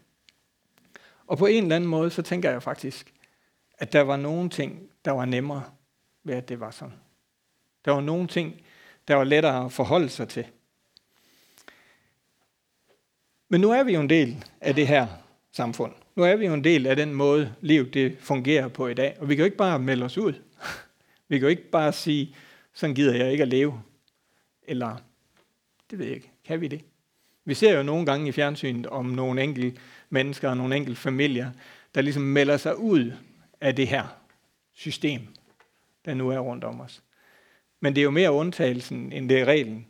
Og 1.27 1.37
på 1.37 1.45
en 1.45 1.63
eller 1.63 1.75
anden 1.75 1.89
måde, 1.89 2.09
så 2.09 2.21
tænker 2.21 2.51
jeg 2.51 2.63
faktisk, 2.63 3.13
at 3.77 3.93
der 3.93 4.01
var 4.01 4.17
nogle 4.17 4.49
ting, 4.49 4.89
der 5.05 5.11
var 5.11 5.25
nemmere 5.25 5.63
ved, 6.23 6.35
at 6.35 6.49
det 6.49 6.59
var 6.59 6.71
sådan. 6.71 6.93
Der 7.85 7.91
var 7.91 8.01
nogle 8.01 8.27
ting, 8.27 8.61
der 9.07 9.15
var 9.15 9.23
lettere 9.23 9.65
at 9.65 9.71
forholde 9.71 10.09
sig 10.09 10.29
til. 10.29 10.45
Men 13.49 13.61
nu 13.61 13.71
er 13.71 13.83
vi 13.83 13.93
jo 13.93 14.01
en 14.01 14.09
del 14.09 14.45
af 14.61 14.75
det 14.75 14.87
her 14.87 15.07
samfund. 15.51 15.93
Nu 16.15 16.23
er 16.23 16.35
vi 16.35 16.45
jo 16.45 16.53
en 16.53 16.63
del 16.63 16.87
af 16.87 16.95
den 16.95 17.13
måde, 17.13 17.55
livet 17.61 17.93
det 17.93 18.17
fungerer 18.19 18.67
på 18.67 18.87
i 18.87 18.93
dag. 18.93 19.17
Og 19.19 19.29
vi 19.29 19.35
kan 19.35 19.41
jo 19.41 19.45
ikke 19.45 19.57
bare 19.57 19.79
melde 19.79 20.05
os 20.05 20.17
ud. 20.17 20.33
Vi 21.27 21.37
kan 21.37 21.41
jo 21.41 21.49
ikke 21.49 21.69
bare 21.69 21.93
sige, 21.93 22.35
sådan 22.73 22.95
gider 22.95 23.15
jeg 23.15 23.31
ikke 23.31 23.41
at 23.41 23.47
leve. 23.47 23.81
Eller, 24.67 24.95
det 25.91 25.99
ved 25.99 26.05
jeg 26.05 26.15
ikke, 26.15 26.31
kan 26.45 26.61
vi 26.61 26.67
det? 26.67 26.81
Vi 27.45 27.53
ser 27.53 27.77
jo 27.77 27.83
nogle 27.83 28.05
gange 28.05 28.27
i 28.27 28.31
fjernsynet 28.31 28.87
om 28.87 29.05
nogle 29.05 29.43
enkelte 29.43 29.81
mennesker 30.09 30.49
og 30.49 30.57
nogle 30.57 30.75
enkelte 30.75 31.01
familier, 31.01 31.51
der 31.95 32.01
ligesom 32.01 32.23
melder 32.23 32.57
sig 32.57 32.79
ud 32.79 33.11
af 33.65 33.75
det 33.75 33.87
her 33.87 34.07
system, 34.73 35.21
der 36.05 36.13
nu 36.13 36.29
er 36.29 36.39
rundt 36.39 36.63
om 36.63 36.81
os. 36.81 37.03
Men 37.79 37.95
det 37.95 38.01
er 38.01 38.03
jo 38.03 38.11
mere 38.11 38.31
undtagelsen, 38.31 39.11
end 39.11 39.29
det 39.29 39.39
er 39.39 39.45
reglen. 39.45 39.87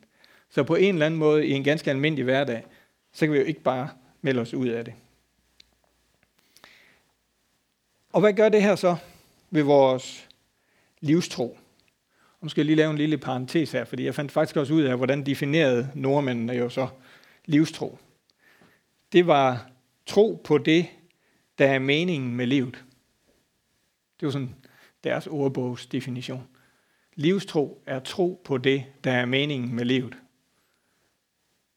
Så 0.50 0.64
på 0.64 0.76
en 0.76 0.94
eller 0.96 1.06
anden 1.06 1.20
måde, 1.20 1.48
i 1.48 1.52
en 1.52 1.64
ganske 1.64 1.90
almindelig 1.90 2.24
hverdag, 2.24 2.64
så 3.14 3.26
kan 3.26 3.34
vi 3.34 3.38
jo 3.38 3.44
ikke 3.44 3.62
bare 3.62 3.90
melde 4.22 4.42
os 4.42 4.54
ud 4.54 4.68
af 4.68 4.86
det. 4.86 4.94
Og 8.14 8.20
hvad 8.22 8.34
gør 8.34 8.50
det 8.50 8.62
her 8.62 8.76
så 8.76 8.96
ved 9.52 9.64
vores 9.64 10.30
livstro? 11.00 11.58
Og 12.32 12.40
nu 12.42 12.50
skal 12.50 12.62
jeg 12.62 12.66
lige 12.66 12.76
lave 12.76 12.92
en 12.92 12.98
lille 12.98 13.18
parentes 13.18 13.72
her, 13.72 13.86
fordi 13.86 14.06
jeg 14.06 14.16
fandt 14.16 14.32
faktisk 14.32 14.58
også 14.58 14.74
ud 14.74 14.82
af, 14.82 14.98
hvordan 14.98 15.26
definerede 15.26 15.92
nordmændene 15.96 16.54
jo 16.54 16.70
så 16.70 16.88
livstro. 17.46 17.98
Det 19.12 19.28
var 19.28 19.70
tro 20.06 20.42
på 20.44 20.58
det, 20.58 20.86
der 21.58 21.68
er 21.68 21.80
meningen 21.80 22.36
med 22.36 22.48
livet. 22.48 22.85
Det 24.20 24.26
var 24.26 24.32
sådan 24.32 24.56
deres 25.04 25.28
ordbogs 25.28 25.86
definition. 25.86 26.48
Livstro 27.16 27.84
er 27.86 28.00
tro 28.00 28.42
på 28.46 28.58
det, 28.58 28.86
der 29.04 29.12
er 29.12 29.26
meningen 29.26 29.76
med 29.76 29.86
livet. 29.86 30.18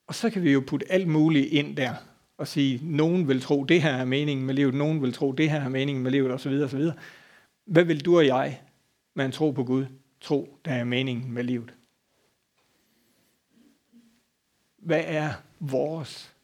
Og 0.07 0.15
så 0.15 0.29
kan 0.29 0.43
vi 0.43 0.51
jo 0.51 0.63
putte 0.67 0.91
alt 0.91 1.07
muligt 1.07 1.45
ind 1.45 1.77
der 1.77 1.95
og 2.37 2.47
sige, 2.47 2.79
nogen 2.83 3.27
vil 3.27 3.41
tro, 3.41 3.63
det 3.63 3.81
her 3.81 3.91
er 3.91 4.05
meningen 4.05 4.45
med 4.45 4.53
livet, 4.53 4.73
nogen 4.73 5.01
vil 5.01 5.13
tro, 5.13 5.31
det 5.31 5.51
her 5.51 5.61
er 5.61 5.69
meningen 5.69 6.03
med 6.03 6.11
livet, 6.11 6.31
osv. 6.31 6.51
osv. 6.51 6.83
Hvad 7.65 7.83
vil 7.83 8.05
du 8.05 8.17
og 8.17 8.25
jeg 8.25 8.61
med 9.13 9.25
en 9.25 9.31
tro 9.31 9.51
på 9.51 9.63
Gud 9.63 9.85
tro, 10.21 10.57
der 10.65 10.71
er 10.71 10.83
meningen 10.83 11.31
med 11.31 11.43
livet? 11.43 11.73
Hvad 14.77 15.03
er 15.05 15.33
vores 15.59 16.35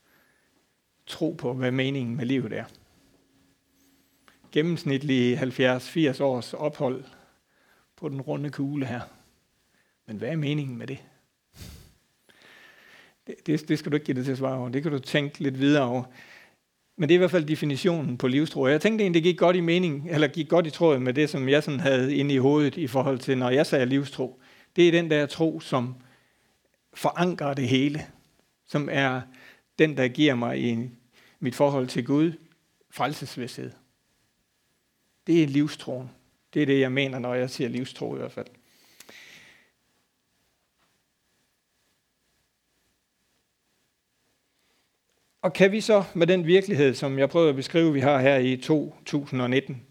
tro 1.06 1.32
på, 1.32 1.54
hvad 1.54 1.72
meningen 1.72 2.16
med 2.16 2.26
livet 2.26 2.54
er? 2.54 2.66
Gennemsnitlige 4.56 5.38
70-80 5.38 6.24
års 6.24 6.54
ophold 6.54 7.04
på 7.96 8.10
den 8.10 8.22
runde 8.22 8.50
kugle 8.50 8.86
her. 8.86 9.02
Men 10.08 10.18
hvad 10.18 10.30
er 10.30 10.36
meningen 10.36 10.78
med 10.78 10.88
det? 10.88 10.98
Det, 13.28 13.36
det, 13.46 13.68
det 13.68 13.80
skal 13.80 13.92
du 13.92 13.96
ikke 13.96 14.06
give 14.06 14.16
dig 14.16 14.26
til 14.26 14.32
at 14.32 14.38
svare 14.38 14.58
over. 14.58 14.70
Det 14.70 14.84
kan 14.84 14.92
du 14.92 15.00
tænke 15.00 15.40
lidt 15.40 15.60
videre 15.60 15.84
over. 15.84 16.04
Men 16.96 17.10
det 17.10 17.16
er 17.16 17.18
i 17.18 17.18
hvert 17.18 17.32
fald 17.32 17.46
definitionen 17.46 18.18
på 18.18 18.28
livstro. 18.28 18.68
Jeg 18.68 18.82
tænkte 18.82 19.04
egentlig, 19.04 19.24
det 19.24 19.32
gik 19.32 19.40
godt 19.40 19.56
i 19.56 19.62
mening, 19.62 20.10
eller 20.10 20.28
gik 20.28 20.50
godt 20.50 20.68
i 20.68 20.70
tråd 20.70 21.00
med 21.00 21.14
det, 21.14 21.30
som 21.30 21.50
jeg 21.50 21.64
sådan 21.64 21.80
havde 21.80 22.16
inde 22.16 22.34
i 22.34 22.38
hovedet 22.38 22.78
i 22.78 22.88
forhold 22.88 23.20
til, 23.20 23.38
når 23.38 23.50
jeg 23.50 23.66
sagde 23.66 23.86
livstro. 23.86 24.42
Det 24.76 24.88
er 24.88 24.92
den 24.92 25.12
der 25.12 25.26
tro, 25.26 25.60
som 25.60 25.96
forankrer 26.94 27.54
det 27.54 27.68
hele. 27.68 28.02
Som 28.68 28.90
er 28.92 29.22
den, 29.80 29.98
der 29.98 30.08
giver 30.08 30.36
mig 30.36 30.60
i 30.60 30.90
mit 31.40 31.56
forhold 31.56 31.88
til 31.88 32.06
Gud 32.06 32.34
frelsesvidshed. 32.92 33.72
Det 35.28 35.44
er 35.44 35.48
livstroen. 35.48 36.12
Det 36.54 36.62
er 36.62 36.66
det, 36.66 36.80
jeg 36.80 36.92
mener, 36.92 37.20
når 37.20 37.34
jeg 37.34 37.50
siger 37.50 37.70
livstro 37.70 38.16
i 38.16 38.18
hvert 38.18 38.32
fald. 38.32 38.48
Og 45.42 45.54
kan 45.54 45.72
vi 45.72 45.82
så 45.82 46.04
med 46.14 46.28
den 46.28 46.46
virkelighed, 46.46 46.94
som 46.94 47.20
jeg 47.20 47.30
prøver 47.30 47.50
at 47.50 47.56
beskrive, 47.56 47.94
vi 47.94 48.00
har 48.00 48.22
her 48.22 48.38
i 48.38 48.58
2019, 48.58 49.82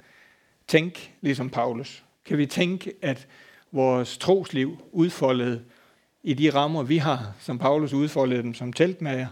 tænke 0.67 1.13
ligesom 1.21 1.51
Paulus? 1.51 2.05
Kan 2.25 2.39
vi 2.39 2.47
tænke, 2.47 2.93
at 3.03 3.29
vores 3.73 4.19
trosliv 4.19 4.79
udfoldet 4.93 5.65
i 6.23 6.35
de 6.35 6.51
rammer, 6.51 6.83
vi 6.83 6.97
har, 6.97 7.35
som 7.41 7.59
Paulus 7.59 7.93
udfoldede 7.93 8.43
dem 8.43 8.55
som 8.55 8.73
teltmager, 8.73 9.27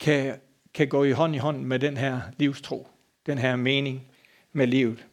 kan, 0.00 0.40
kan 0.74 0.88
gå 0.88 1.04
i 1.04 1.10
hånd 1.10 1.34
i 1.34 1.38
hånd 1.38 1.62
med 1.62 1.78
den 1.78 1.96
her 1.96 2.20
livstro, 2.38 2.88
den 3.26 3.38
her 3.38 3.56
mening 3.56 4.06
med 4.52 4.66
livet? 4.66 5.06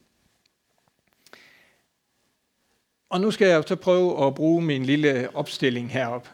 Og 3.10 3.22
nu 3.22 3.32
skal 3.32 3.48
jeg 3.48 3.64
så 3.68 3.76
prøve 3.76 4.28
at 4.28 4.36
bruge 4.36 4.62
min 4.62 4.86
lille 4.86 5.36
opstilling 5.36 5.92
herop. 5.92 6.30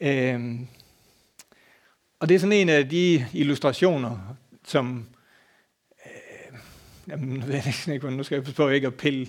Øhm, 0.00 0.66
og 2.20 2.28
det 2.28 2.34
er 2.34 2.38
sådan 2.38 2.52
en 2.52 2.68
af 2.68 2.88
de 2.88 3.26
illustrationer, 3.32 4.36
som... 4.64 5.06
Øh, 6.06 6.58
jamen, 7.08 7.40
jeg 7.40 7.48
ved 7.86 7.94
ikke, 7.94 8.10
nu 8.10 8.22
skal 8.22 8.34
jeg 8.44 8.54
prøve 8.54 8.74
ikke 8.74 8.86
at 8.86 8.94
pille, 8.94 9.26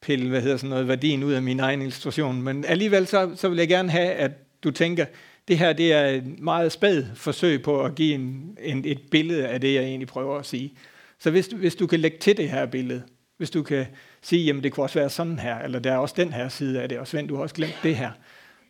pille 0.00 0.28
hvad 0.28 0.42
hedder 0.42 0.56
sådan 0.56 0.70
noget, 0.70 0.88
værdien 0.88 1.22
ud 1.22 1.32
af 1.32 1.42
min 1.42 1.60
egen 1.60 1.80
illustration, 1.80 2.42
men 2.42 2.64
alligevel 2.64 3.06
så, 3.06 3.32
så 3.36 3.48
vil 3.48 3.58
jeg 3.58 3.68
gerne 3.68 3.90
have, 3.90 4.12
at 4.12 4.30
du 4.64 4.70
tænker, 4.70 5.06
det 5.48 5.58
her 5.58 5.72
det 5.72 5.92
er 5.92 6.06
et 6.06 6.40
meget 6.40 6.72
spæd 6.72 7.04
forsøg 7.14 7.62
på 7.62 7.84
at 7.84 7.94
give 7.94 8.14
en, 8.14 8.58
en, 8.60 8.84
et 8.84 9.00
billede 9.10 9.48
af 9.48 9.60
det, 9.60 9.74
jeg 9.74 9.82
egentlig 9.82 10.08
prøver 10.08 10.38
at 10.38 10.46
sige. 10.46 10.74
Så 11.18 11.30
hvis, 11.30 11.46
hvis 11.46 11.74
du 11.74 11.86
kan 11.86 12.00
lægge 12.00 12.18
til 12.18 12.36
det 12.36 12.50
her 12.50 12.66
billede, 12.66 13.02
hvis 13.36 13.50
du 13.50 13.62
kan 13.62 13.86
sige, 14.22 14.44
jamen 14.44 14.62
det 14.62 14.72
kunne 14.72 14.84
også 14.84 14.98
være 14.98 15.10
sådan 15.10 15.38
her, 15.38 15.58
eller 15.58 15.78
der 15.78 15.92
er 15.92 15.96
også 15.96 16.14
den 16.18 16.32
her 16.32 16.48
side 16.48 16.82
af 16.82 16.88
det, 16.88 16.98
og 16.98 17.06
Svend, 17.06 17.28
du 17.28 17.34
har 17.34 17.42
også 17.42 17.54
glemt 17.54 17.78
det 17.82 17.96
her, 17.96 18.10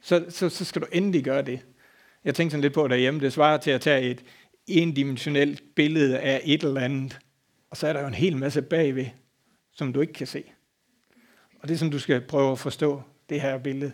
så, 0.03 0.25
så, 0.29 0.49
så 0.49 0.65
skal 0.65 0.83
du 0.83 0.87
endelig 0.93 1.25
gøre 1.25 1.43
det. 1.43 1.61
Jeg 2.25 2.35
tænkte 2.35 2.53
sådan 2.53 2.63
lidt 2.63 2.75
på 2.75 2.89
derhjemme, 2.89 3.21
det 3.21 3.33
svarer 3.33 3.57
til 3.57 3.71
at 3.71 3.81
tage 3.81 4.03
et 4.03 4.25
endimensionelt 4.67 5.63
billede 5.77 6.19
af 6.19 6.41
et 6.45 6.63
eller 6.63 6.81
andet, 6.81 7.19
og 7.71 7.77
så 7.77 7.87
er 7.87 7.93
der 7.93 8.01
jo 8.01 8.07
en 8.07 8.15
hel 8.15 8.37
masse 8.37 8.63
bagved, 8.63 9.07
som 9.73 9.93
du 9.93 10.01
ikke 10.01 10.13
kan 10.13 10.27
se. 10.27 10.45
Og 11.61 11.69
det 11.69 11.75
er 11.75 11.79
som 11.79 11.91
du 11.91 11.99
skal 11.99 12.21
prøve 12.21 12.53
at 12.53 12.59
forstå, 12.59 13.03
det 13.29 13.41
her 13.41 13.59
billede. 13.59 13.93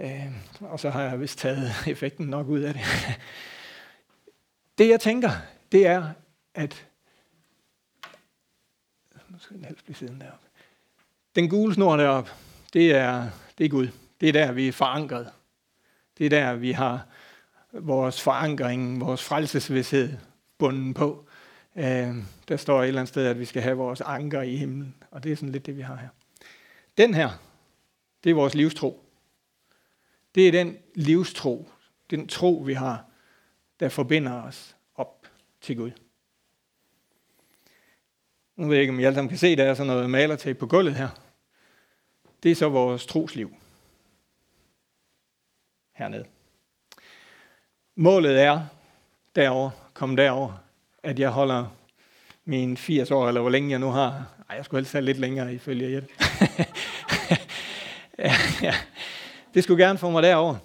Øh, 0.00 0.26
og 0.60 0.80
så 0.80 0.90
har 0.90 1.02
jeg 1.02 1.20
vist 1.20 1.38
taget 1.38 1.70
effekten 1.86 2.26
nok 2.26 2.48
ud 2.48 2.60
af 2.60 2.74
det. 2.74 2.82
Det 4.78 4.88
jeg 4.88 5.00
tænker, 5.00 5.30
det 5.72 5.86
er, 5.86 6.12
at 6.54 6.86
nu 9.28 9.38
skal 9.38 9.56
den 9.56 9.64
helst 9.64 9.84
blive 9.84 9.96
siden 9.96 10.20
deroppe. 10.20 10.46
Den 11.34 11.48
gule 11.48 11.74
snor 11.74 11.96
deroppe, 11.96 12.30
det 12.72 12.94
er, 12.94 13.28
det 13.58 13.64
er 13.64 13.68
Gud. 13.68 13.88
Det 14.20 14.28
er 14.28 14.32
der, 14.32 14.52
vi 14.52 14.68
er 14.68 14.72
forankret. 14.72 15.32
Det 16.18 16.26
er 16.26 16.30
der, 16.30 16.54
vi 16.54 16.72
har 16.72 17.06
vores 17.72 18.20
forankring, 18.20 19.00
vores 19.00 19.22
frelsesvidshed 19.22 20.12
bunden 20.58 20.94
på. 20.94 21.28
Øh, 21.76 22.14
der 22.48 22.56
står 22.56 22.82
et 22.82 22.88
eller 22.88 23.00
andet 23.00 23.08
sted, 23.08 23.26
at 23.26 23.38
vi 23.38 23.44
skal 23.44 23.62
have 23.62 23.76
vores 23.76 24.00
anker 24.00 24.42
i 24.42 24.56
himlen, 24.56 24.94
og 25.10 25.24
det 25.24 25.32
er 25.32 25.36
sådan 25.36 25.52
lidt 25.52 25.66
det, 25.66 25.76
vi 25.76 25.82
har 25.82 25.96
her. 25.96 26.08
Den 26.98 27.14
her, 27.14 27.30
det 28.24 28.30
er 28.30 28.34
vores 28.34 28.54
livstro. 28.54 29.04
Det 30.34 30.48
er 30.48 30.52
den 30.52 30.76
livstro, 30.94 31.70
den 32.10 32.28
tro, 32.28 32.62
vi 32.66 32.74
har, 32.74 33.04
der 33.80 33.88
forbinder 33.88 34.42
os 34.42 34.76
op 34.94 35.26
til 35.60 35.76
Gud. 35.76 35.90
Nu 38.56 38.66
ved 38.66 38.76
jeg 38.76 38.80
ikke, 38.80 38.92
om 38.92 39.00
I 39.00 39.04
alle 39.04 39.14
sammen 39.14 39.28
kan 39.28 39.38
se, 39.38 39.56
der 39.56 39.64
er 39.64 39.74
sådan 39.74 39.86
noget 39.86 40.10
malertape 40.10 40.58
på 40.58 40.66
gulvet 40.66 40.94
her. 40.94 41.08
Det 42.42 42.50
er 42.50 42.54
så 42.54 42.68
vores 42.68 43.06
trosliv. 43.06 43.54
Hernede. 45.94 46.24
Målet 47.96 48.42
er 48.42 48.66
derover, 49.36 49.70
kom 49.94 50.16
derover, 50.16 50.64
at 51.02 51.18
jeg 51.18 51.30
holder 51.30 51.66
min 52.44 52.76
80 52.76 53.10
år, 53.10 53.28
eller 53.28 53.40
hvor 53.40 53.50
længe 53.50 53.70
jeg 53.70 53.78
nu 53.78 53.90
har. 53.90 54.26
Ej, 54.50 54.56
jeg 54.56 54.64
skulle 54.64 54.78
helst 54.78 54.92
have 54.92 55.04
lidt 55.04 55.18
længere 55.18 55.54
ifølge 55.54 55.92
Jette. 55.92 56.08
ja, 58.18 58.32
ja. 58.62 58.74
Det 59.54 59.64
skulle 59.64 59.84
gerne 59.84 59.98
få 59.98 60.10
mig 60.10 60.22
derover. 60.22 60.56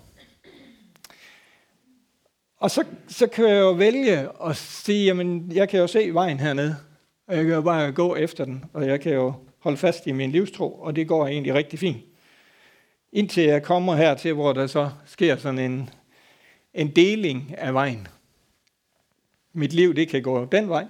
Og 2.57 2.71
så, 2.71 2.83
så 3.07 3.27
kan 3.27 3.45
jeg 3.45 3.59
jo 3.59 3.71
vælge 3.71 4.29
at 4.45 4.57
sige, 4.57 5.05
jamen, 5.05 5.51
jeg 5.51 5.69
kan 5.69 5.79
jo 5.79 5.87
se 5.87 6.13
vejen 6.13 6.39
hernede, 6.39 6.77
og 7.27 7.35
jeg 7.35 7.45
kan 7.45 7.53
jo 7.53 7.61
bare 7.61 7.91
gå 7.91 8.15
efter 8.15 8.45
den, 8.45 8.65
og 8.73 8.87
jeg 8.87 9.01
kan 9.01 9.13
jo 9.13 9.33
holde 9.59 9.77
fast 9.77 10.07
i 10.07 10.11
min 10.11 10.31
livstro, 10.31 10.73
og 10.73 10.95
det 10.95 11.07
går 11.07 11.27
egentlig 11.27 11.53
rigtig 11.53 11.79
fint. 11.79 12.05
Indtil 13.11 13.43
jeg 13.43 13.63
kommer 13.63 13.95
her 13.95 14.15
til, 14.15 14.33
hvor 14.33 14.53
der 14.53 14.67
så 14.67 14.89
sker 15.05 15.37
sådan 15.37 15.59
en 15.59 15.89
en 16.77 16.95
deling 16.95 17.57
af 17.57 17.73
vejen. 17.73 18.07
Mit 19.53 19.73
liv, 19.73 19.95
det 19.95 20.09
kan 20.09 20.21
gå 20.21 20.45
den 20.45 20.69
vej, 20.69 20.87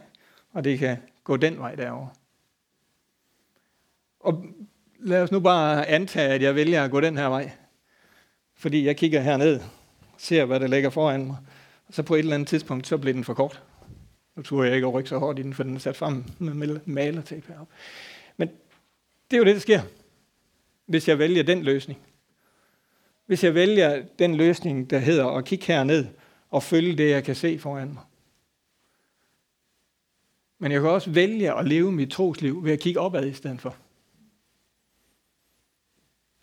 og 0.54 0.64
det 0.64 0.80
kan 0.80 0.98
gå 1.24 1.38
den 1.38 1.60
vej 1.60 1.76
derover. 1.76 2.08
Og 4.20 4.46
lad 5.00 5.22
os 5.22 5.32
nu 5.32 5.40
bare 5.40 5.88
antage, 5.88 6.30
at 6.30 6.42
jeg 6.42 6.56
vælger 6.56 6.84
at 6.84 6.92
gå 6.92 7.00
den 7.00 7.18
her 7.18 7.28
vej. 7.28 7.52
Fordi 8.56 8.86
jeg 8.86 8.98
kigger 8.98 9.22
herned, 9.22 9.60
ser 10.18 10.46
hvad 10.46 10.60
der 10.60 10.68
ligger 10.68 10.90
foran 10.90 11.26
mig, 11.26 11.38
og 11.88 11.94
så 11.94 12.04
på 12.04 12.16
et 12.16 12.20
eller 12.20 12.34
andet 12.34 12.48
tidspunkt, 12.48 12.88
så 12.88 12.98
bliver 12.98 13.14
den 13.14 13.24
for 13.24 13.34
kort. 13.34 13.64
Nu 14.36 14.44
tror 14.44 14.64
jeg 14.64 14.76
ikke 14.76 14.88
at 14.88 14.94
rykke 14.94 15.10
så 15.10 15.18
hårdt 15.18 15.40
i 15.40 15.42
den, 15.42 15.54
for 15.54 15.64
den 15.64 15.76
er 15.76 15.80
sat 15.80 15.96
frem 15.96 16.24
med 16.40 16.80
malertape 16.86 17.48
heroppe. 17.48 17.74
Det 19.32 19.38
er 19.38 19.38
jo 19.38 19.46
det, 19.46 19.54
der 19.54 19.62
sker, 19.62 19.82
hvis 20.86 21.08
jeg 21.08 21.20
vælger 21.20 21.44
den 21.44 21.64
løsning. 21.64 22.00
Hvis 23.26 23.44
jeg 23.44 23.56
vælger 23.56 24.06
den 24.20 24.36
løsning, 24.36 24.90
der 24.90 25.00
hedder 25.00 25.26
at 25.26 25.46
kigge 25.46 25.66
herned 25.66 26.06
og 26.50 26.64
følge 26.64 26.98
det, 26.98 27.10
jeg 27.10 27.24
kan 27.24 27.36
se 27.36 27.60
foran 27.60 27.94
mig. 27.94 28.04
Men 30.60 30.72
jeg 30.72 30.82
kan 30.82 30.90
også 30.90 31.12
vælge 31.12 31.54
at 31.54 31.68
leve 31.68 31.92
mit 31.92 32.12
trosliv 32.12 32.64
ved 32.64 32.74
at 32.74 32.80
kigge 32.80 33.00
opad 33.00 33.26
i 33.26 33.34
stedet 33.34 33.62
for. 33.62 33.76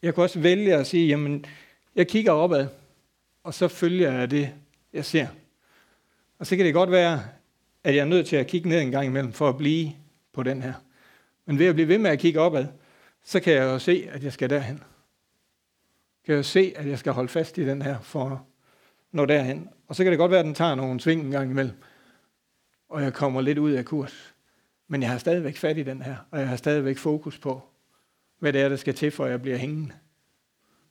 Jeg 0.03 0.15
kan 0.15 0.23
også 0.23 0.41
vælge 0.41 0.75
at 0.75 0.87
sige, 0.87 1.09
jamen, 1.09 1.45
jeg 1.95 2.09
kigger 2.09 2.33
opad, 2.33 2.69
og 3.43 3.55
så 3.55 3.69
følger 3.69 4.13
jeg 4.13 4.31
det, 4.31 4.55
jeg 4.93 5.05
ser. 5.05 5.27
Og 6.39 6.47
så 6.47 6.57
kan 6.57 6.67
det 6.67 6.75
godt 6.75 6.91
være, 6.91 7.25
at 7.85 7.95
jeg 7.95 8.01
er 8.01 8.09
nødt 8.09 8.27
til 8.27 8.37
at 8.37 8.47
kigge 8.47 8.69
ned 8.69 8.81
en 8.81 8.91
gang 8.91 9.07
imellem, 9.07 9.33
for 9.33 9.49
at 9.49 9.59
blive 9.59 9.93
på 10.33 10.43
den 10.43 10.63
her. 10.63 10.75
Men 11.47 11.59
ved 11.59 11.67
at 11.67 11.75
blive 11.75 11.89
ved 11.89 11.99
med 11.99 12.11
at 12.11 12.19
kigge 12.19 12.41
opad, 12.41 12.67
så 13.23 13.41
kan 13.41 13.53
jeg 13.53 13.63
jo 13.63 13.79
se, 13.79 14.09
at 14.13 14.25
jeg 14.25 14.33
skal 14.33 14.51
derhen 14.51 14.83
kan 16.25 16.35
jeg 16.35 16.45
se, 16.45 16.73
at 16.77 16.87
jeg 16.87 16.99
skal 16.99 17.13
holde 17.13 17.29
fast 17.29 17.59
i 17.59 17.67
den 17.67 17.83
her 17.83 18.01
for 18.01 18.31
at 18.31 18.39
nå 19.13 19.27
derhen. 19.27 19.69
Og 19.89 19.97
så 19.97 20.03
kan 20.03 20.11
det 20.11 20.19
godt 20.19 20.31
være, 20.31 20.41
at 20.41 20.47
den 20.47 20.55
tager 20.55 20.75
nogle 20.75 21.01
sving 21.01 21.21
en 21.21 21.31
gang 21.31 21.51
imellem, 21.51 21.77
og 22.89 23.03
jeg 23.03 23.13
kommer 23.13 23.41
lidt 23.41 23.59
ud 23.59 23.73
af 23.73 23.85
kurs. 23.85 24.35
Men 24.89 25.03
jeg 25.03 25.11
har 25.11 25.19
stadigvæk 25.19 25.57
fat 25.57 25.79
i 25.79 25.83
den 25.83 26.03
her, 26.03 26.17
og 26.31 26.41
jeg 26.41 26.49
har 26.49 26.57
stadigvæk 26.57 26.99
fokus 26.99 27.39
på, 27.39 27.63
hvad 28.39 28.53
det 28.53 28.61
er, 28.61 28.69
der 28.69 28.77
skal 28.77 28.95
til, 28.95 29.11
for 29.11 29.25
at 29.25 29.31
jeg 29.31 29.43
bliver 29.43 29.57
hængende. 29.57 29.95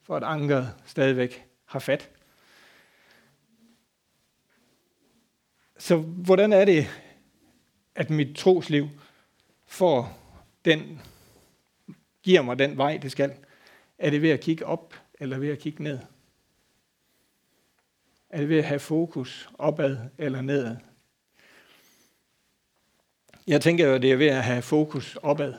For 0.03 0.15
at 0.17 0.23
ankeret 0.23 0.73
stadigvæk 0.85 1.45
har 1.65 1.79
fat. 1.79 2.09
Så 5.77 5.97
hvordan 5.97 6.53
er 6.53 6.65
det, 6.65 6.87
at 7.95 8.09
mit 8.09 8.35
trosliv 8.37 8.89
får 9.65 10.22
den, 10.65 11.01
giver 12.23 12.41
mig 12.41 12.59
den 12.59 12.77
vej, 12.77 12.97
det 12.97 13.11
skal? 13.11 13.33
Er 13.97 14.09
det 14.09 14.21
ved 14.21 14.29
at 14.29 14.39
kigge 14.39 14.65
op 14.65 14.93
eller 15.19 15.37
ved 15.37 15.49
at 15.49 15.59
kigge 15.59 15.83
ned? 15.83 15.99
Er 18.29 18.37
det 18.37 18.49
ved 18.49 18.57
at 18.57 18.63
have 18.63 18.79
fokus 18.79 19.49
opad 19.57 19.97
eller 20.17 20.41
nedad? 20.41 20.77
Jeg 23.47 23.61
tænker 23.61 23.87
jo, 23.87 23.93
at 23.93 24.01
det 24.01 24.11
er 24.11 24.15
ved 24.15 24.27
at 24.27 24.43
have 24.43 24.61
fokus 24.61 25.15
opad. 25.15 25.53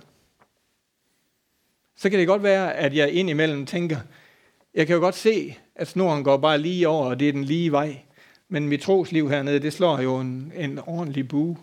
Så 1.97 2.11
kan 2.11 2.19
det 2.19 2.27
godt 2.27 2.43
være, 2.43 2.75
at 2.75 2.95
jeg 2.95 3.13
indimellem 3.13 3.67
tænker, 3.67 3.97
jeg 4.75 4.87
kan 4.87 4.95
jo 4.95 5.01
godt 5.01 5.15
se, 5.15 5.57
at 5.75 5.89
snoren 5.89 6.25
går 6.25 6.37
bare 6.37 6.59
lige 6.59 6.89
over, 6.89 7.07
og 7.07 7.21
det 7.21 7.29
er 7.29 7.33
den 7.33 7.45
lige 7.45 7.73
vej. 7.73 8.03
Men 8.49 8.69
mit 8.69 8.81
trosliv 8.81 9.31
hernede, 9.31 9.61
det 9.61 9.73
slår 9.73 10.01
jo 10.01 10.17
en, 10.21 10.53
en 10.57 10.79
ordentlig 10.79 11.29
bue. 11.29 11.57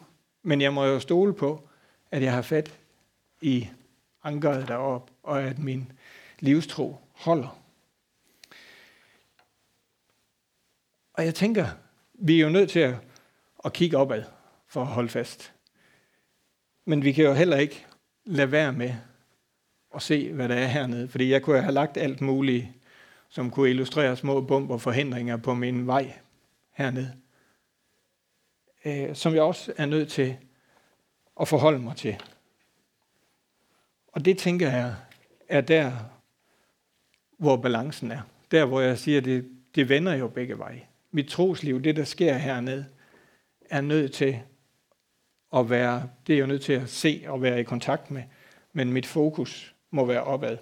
Men 0.43 0.61
jeg 0.61 0.73
må 0.73 0.85
jo 0.85 0.99
stole 0.99 1.33
på, 1.33 1.69
at 2.11 2.23
jeg 2.23 2.33
har 2.33 2.41
fat 2.41 2.79
i 3.41 3.67
ankeret 4.23 4.67
derop, 4.67 5.11
og 5.23 5.43
at 5.43 5.59
min 5.59 5.91
livstro 6.39 6.97
holder. 7.11 7.61
Og 11.13 11.25
jeg 11.25 11.35
tænker, 11.35 11.67
vi 12.13 12.39
er 12.39 12.43
jo 12.43 12.49
nødt 12.49 12.69
til 12.69 12.79
at, 12.79 12.95
at 13.65 13.73
kigge 13.73 13.97
opad, 13.97 14.23
for 14.67 14.81
at 14.81 14.87
holde 14.87 15.09
fast. 15.09 15.53
Men 16.85 17.03
vi 17.03 17.11
kan 17.11 17.25
jo 17.25 17.33
heller 17.33 17.57
ikke 17.57 17.85
lade 18.25 18.51
være 18.51 18.73
med 18.73 18.95
at 19.95 20.01
se, 20.01 20.33
hvad 20.33 20.49
der 20.49 20.55
er 20.55 20.67
hernede. 20.67 21.07
Fordi 21.07 21.31
jeg 21.31 21.41
kunne 21.41 21.61
have 21.61 21.73
lagt 21.73 21.97
alt 21.97 22.21
muligt, 22.21 22.67
som 23.29 23.51
kunne 23.51 23.69
illustrere 23.69 24.17
små 24.17 24.41
bump 24.41 24.69
og 24.69 24.81
forhindringer 24.81 25.37
på 25.37 25.53
min 25.53 25.87
vej 25.87 26.13
hernede. 26.71 27.13
Øh, 28.85 29.15
som 29.15 29.33
jeg 29.33 29.41
også 29.41 29.73
er 29.77 29.85
nødt 29.85 30.09
til 30.09 30.37
at 31.41 31.47
forholde 31.47 31.79
mig 31.79 31.95
til. 31.95 32.17
Og 34.11 34.25
det 34.25 34.37
tænker 34.37 34.69
jeg 34.69 34.95
er 35.49 35.61
der, 35.61 35.91
hvor 37.37 37.57
balancen 37.57 38.11
er. 38.11 38.21
Der, 38.51 38.65
hvor 38.65 38.81
jeg 38.81 38.97
siger, 38.97 39.21
det, 39.21 39.49
det 39.75 39.89
vender 39.89 40.13
jo 40.13 40.27
begge 40.27 40.57
veje. 40.57 40.85
Mit 41.11 41.27
trosliv, 41.27 41.83
det 41.83 41.95
der 41.95 42.03
sker 42.03 42.33
hernede, 42.33 42.85
er 43.61 43.81
nødt 43.81 44.13
til 44.13 44.39
at 45.53 45.69
være, 45.69 46.09
det 46.27 46.35
er 46.35 46.39
jo 46.39 46.45
nødt 46.45 46.61
til 46.61 46.73
at 46.73 46.89
se 46.89 47.23
og 47.27 47.41
være 47.41 47.59
i 47.59 47.63
kontakt 47.63 48.11
med, 48.11 48.23
men 48.73 48.93
mit 48.93 49.05
fokus 49.05 49.75
må 49.91 50.05
være 50.05 50.23
opad. 50.23 50.57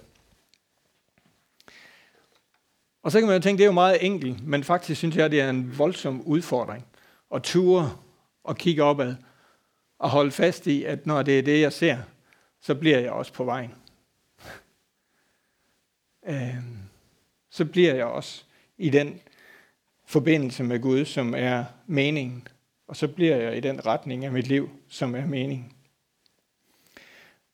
Og 3.02 3.12
så 3.12 3.18
kan 3.18 3.26
man 3.26 3.36
jo 3.36 3.42
tænke, 3.42 3.58
det 3.58 3.64
er 3.64 3.68
jo 3.68 3.72
meget 3.72 4.06
enkelt, 4.06 4.46
men 4.46 4.64
faktisk 4.64 4.98
synes 4.98 5.16
jeg, 5.16 5.30
det 5.30 5.40
er 5.40 5.50
en 5.50 5.78
voldsom 5.78 6.22
udfordring 6.22 6.86
at 7.34 7.42
ture 7.42 7.96
og 8.44 8.56
kigge 8.56 8.82
opad 8.82 9.14
og 9.98 10.10
holde 10.10 10.30
fast 10.30 10.66
i, 10.66 10.84
at 10.84 11.06
når 11.06 11.22
det 11.22 11.38
er 11.38 11.42
det, 11.42 11.60
jeg 11.60 11.72
ser, 11.72 11.98
så 12.60 12.74
bliver 12.74 12.98
jeg 12.98 13.10
også 13.10 13.32
på 13.32 13.44
vejen. 13.44 13.74
Øhm, 16.26 16.78
så 17.50 17.64
bliver 17.64 17.94
jeg 17.94 18.04
også 18.04 18.44
i 18.78 18.90
den 18.90 19.20
forbindelse 20.04 20.64
med 20.64 20.80
Gud, 20.80 21.04
som 21.04 21.34
er 21.34 21.64
meningen. 21.86 22.48
Og 22.86 22.96
så 22.96 23.08
bliver 23.08 23.36
jeg 23.36 23.56
i 23.56 23.60
den 23.60 23.86
retning 23.86 24.24
af 24.24 24.32
mit 24.32 24.46
liv, 24.46 24.70
som 24.88 25.14
er 25.14 25.26
meningen. 25.26 25.72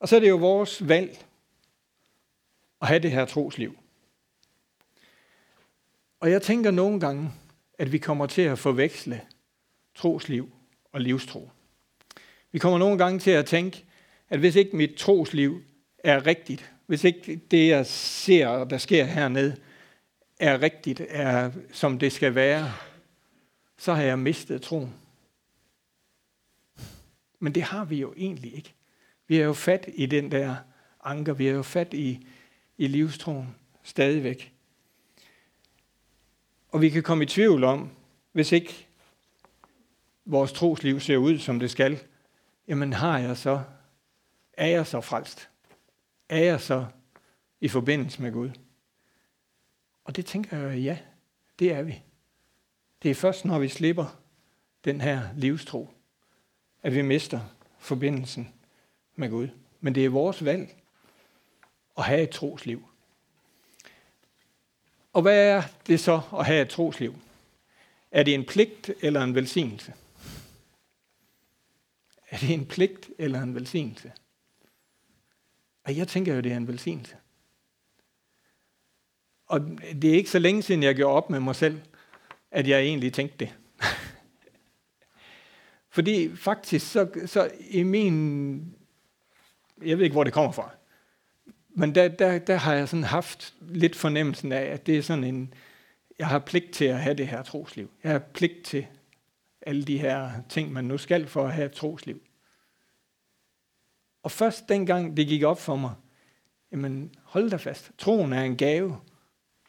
Og 0.00 0.08
så 0.08 0.16
er 0.16 0.20
det 0.20 0.28
jo 0.28 0.36
vores 0.36 0.88
valg 0.88 1.24
at 2.82 2.88
have 2.88 3.00
det 3.00 3.10
her 3.10 3.24
trosliv. 3.24 3.78
Og 6.20 6.30
jeg 6.30 6.42
tænker 6.42 6.70
nogle 6.70 7.00
gange, 7.00 7.32
at 7.78 7.92
vi 7.92 7.98
kommer 7.98 8.26
til 8.26 8.42
at 8.42 8.58
forveksle 8.58 9.20
trosliv 9.94 10.52
og 10.92 11.00
livstro. 11.00 11.50
Vi 12.52 12.58
kommer 12.58 12.78
nogle 12.78 12.98
gange 12.98 13.18
til 13.18 13.30
at 13.30 13.46
tænke, 13.46 13.84
at 14.28 14.38
hvis 14.38 14.56
ikke 14.56 14.76
mit 14.76 14.94
trosliv 14.94 15.62
er 15.98 16.26
rigtigt, 16.26 16.72
hvis 16.86 17.04
ikke 17.04 17.36
det, 17.50 17.68
jeg 17.68 17.86
ser, 17.86 18.64
der 18.64 18.78
sker 18.78 19.04
hernede, 19.04 19.56
er 20.40 20.62
rigtigt, 20.62 21.02
er 21.08 21.50
som 21.72 21.98
det 21.98 22.12
skal 22.12 22.34
være, 22.34 22.72
så 23.78 23.94
har 23.94 24.02
jeg 24.02 24.18
mistet 24.18 24.62
troen. 24.62 24.94
Men 27.38 27.54
det 27.54 27.62
har 27.62 27.84
vi 27.84 27.96
jo 27.96 28.14
egentlig 28.16 28.54
ikke. 28.54 28.74
Vi 29.26 29.36
er 29.36 29.44
jo 29.44 29.52
fat 29.52 29.88
i 29.94 30.06
den 30.06 30.30
der 30.30 30.56
anker, 31.04 31.32
vi 31.32 31.48
er 31.48 31.52
jo 31.52 31.62
fat 31.62 31.94
i, 31.94 32.26
i 32.78 32.86
livstroen 32.86 33.54
stadigvæk. 33.82 34.52
Og 36.68 36.80
vi 36.80 36.88
kan 36.88 37.02
komme 37.02 37.24
i 37.24 37.26
tvivl 37.26 37.64
om, 37.64 37.90
hvis 38.32 38.52
ikke 38.52 38.86
vores 40.24 40.52
trosliv 40.52 41.00
ser 41.00 41.16
ud, 41.16 41.38
som 41.38 41.60
det 41.60 41.70
skal, 41.70 41.98
jamen 42.68 42.92
har 42.92 43.18
jeg 43.18 43.36
så, 43.36 43.60
er 44.56 44.66
jeg 44.66 44.86
så 44.86 45.00
frelst? 45.00 45.48
Er 46.28 46.38
jeg 46.38 46.60
så 46.60 46.86
i 47.60 47.68
forbindelse 47.68 48.22
med 48.22 48.32
Gud? 48.32 48.50
Og 50.04 50.16
det 50.16 50.26
tænker 50.26 50.58
jeg, 50.58 50.78
ja, 50.78 50.98
det 51.58 51.72
er 51.72 51.82
vi. 51.82 52.02
Det 53.02 53.10
er 53.10 53.14
først, 53.14 53.44
når 53.44 53.58
vi 53.58 53.68
slipper 53.68 54.20
den 54.84 55.00
her 55.00 55.28
livstro, 55.36 55.88
at 56.82 56.94
vi 56.94 57.02
mister 57.02 57.40
forbindelsen 57.78 58.54
med 59.14 59.30
Gud. 59.30 59.48
Men 59.80 59.94
det 59.94 60.04
er 60.04 60.08
vores 60.08 60.44
valg 60.44 60.76
at 61.98 62.04
have 62.04 62.22
et 62.22 62.30
trosliv. 62.30 62.88
Og 65.12 65.22
hvad 65.22 65.48
er 65.48 65.62
det 65.86 66.00
så 66.00 66.20
at 66.32 66.46
have 66.46 66.62
et 66.62 66.68
trosliv? 66.68 67.18
Er 68.10 68.22
det 68.22 68.34
en 68.34 68.44
pligt 68.44 68.90
eller 69.00 69.22
en 69.22 69.34
velsignelse? 69.34 69.94
Er 72.30 72.38
det 72.38 72.50
en 72.50 72.66
pligt 72.66 73.10
eller 73.18 73.42
en 73.42 73.54
velsignelse? 73.54 74.12
Og 75.86 75.96
jeg 75.96 76.08
tænker 76.08 76.34
jo, 76.34 76.40
det 76.40 76.52
er 76.52 76.56
en 76.56 76.68
velsignelse. 76.68 77.16
Og 79.46 79.60
det 80.02 80.10
er 80.10 80.14
ikke 80.14 80.30
så 80.30 80.38
længe 80.38 80.62
siden, 80.62 80.82
jeg 80.82 80.94
gjorde 80.94 81.14
op 81.14 81.30
med 81.30 81.40
mig 81.40 81.56
selv, 81.56 81.80
at 82.50 82.68
jeg 82.68 82.80
egentlig 82.80 83.12
tænkte 83.12 83.36
det. 83.38 83.54
Fordi 85.94 86.36
faktisk, 86.36 86.92
så, 86.92 87.08
så 87.26 87.50
i 87.70 87.82
min... 87.82 88.76
Jeg 89.84 89.96
ved 89.96 90.04
ikke, 90.04 90.14
hvor 90.14 90.24
det 90.24 90.32
kommer 90.32 90.52
fra. 90.52 90.70
Men 91.68 91.94
der, 91.94 92.08
der, 92.08 92.38
der 92.38 92.56
har 92.56 92.74
jeg 92.74 92.88
sådan 92.88 93.04
haft 93.04 93.54
lidt 93.60 93.96
fornemmelsen 93.96 94.52
af, 94.52 94.62
at 94.62 94.86
det 94.86 94.98
er 94.98 95.02
sådan 95.02 95.24
en... 95.24 95.54
Jeg 96.18 96.26
har 96.26 96.38
pligt 96.38 96.72
til 96.72 96.84
at 96.84 97.00
have 97.00 97.14
det 97.14 97.28
her 97.28 97.42
trosliv. 97.42 97.90
Jeg 98.04 98.12
har 98.12 98.18
pligt 98.18 98.64
til 98.64 98.86
alle 99.62 99.84
de 99.84 99.98
her 99.98 100.30
ting, 100.48 100.72
man 100.72 100.84
nu 100.84 100.98
skal 100.98 101.26
for 101.26 101.44
at 101.44 101.52
have 101.52 101.66
et 101.66 101.72
trosliv. 101.72 102.22
Og 104.26 104.32
først 104.32 104.68
dengang 104.68 105.16
det 105.16 105.26
gik 105.26 105.42
op 105.42 105.60
for 105.60 105.76
mig, 105.76 105.94
jamen 106.72 107.14
hold 107.22 107.50
da 107.50 107.56
fast, 107.56 107.90
troen 107.98 108.32
er 108.32 108.42
en 108.42 108.56
gave, 108.56 108.96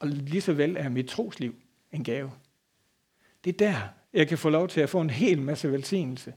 og 0.00 0.08
lige 0.08 0.40
så 0.40 0.52
vel 0.52 0.76
er 0.76 0.88
mit 0.88 1.06
trosliv 1.06 1.54
en 1.92 2.04
gave. 2.04 2.30
Det 3.44 3.54
er 3.54 3.58
der, 3.58 3.88
jeg 4.12 4.28
kan 4.28 4.38
få 4.38 4.48
lov 4.48 4.68
til 4.68 4.80
at 4.80 4.90
få 4.90 5.00
en 5.00 5.10
hel 5.10 5.42
masse 5.42 5.72
velsignelse. 5.72 6.34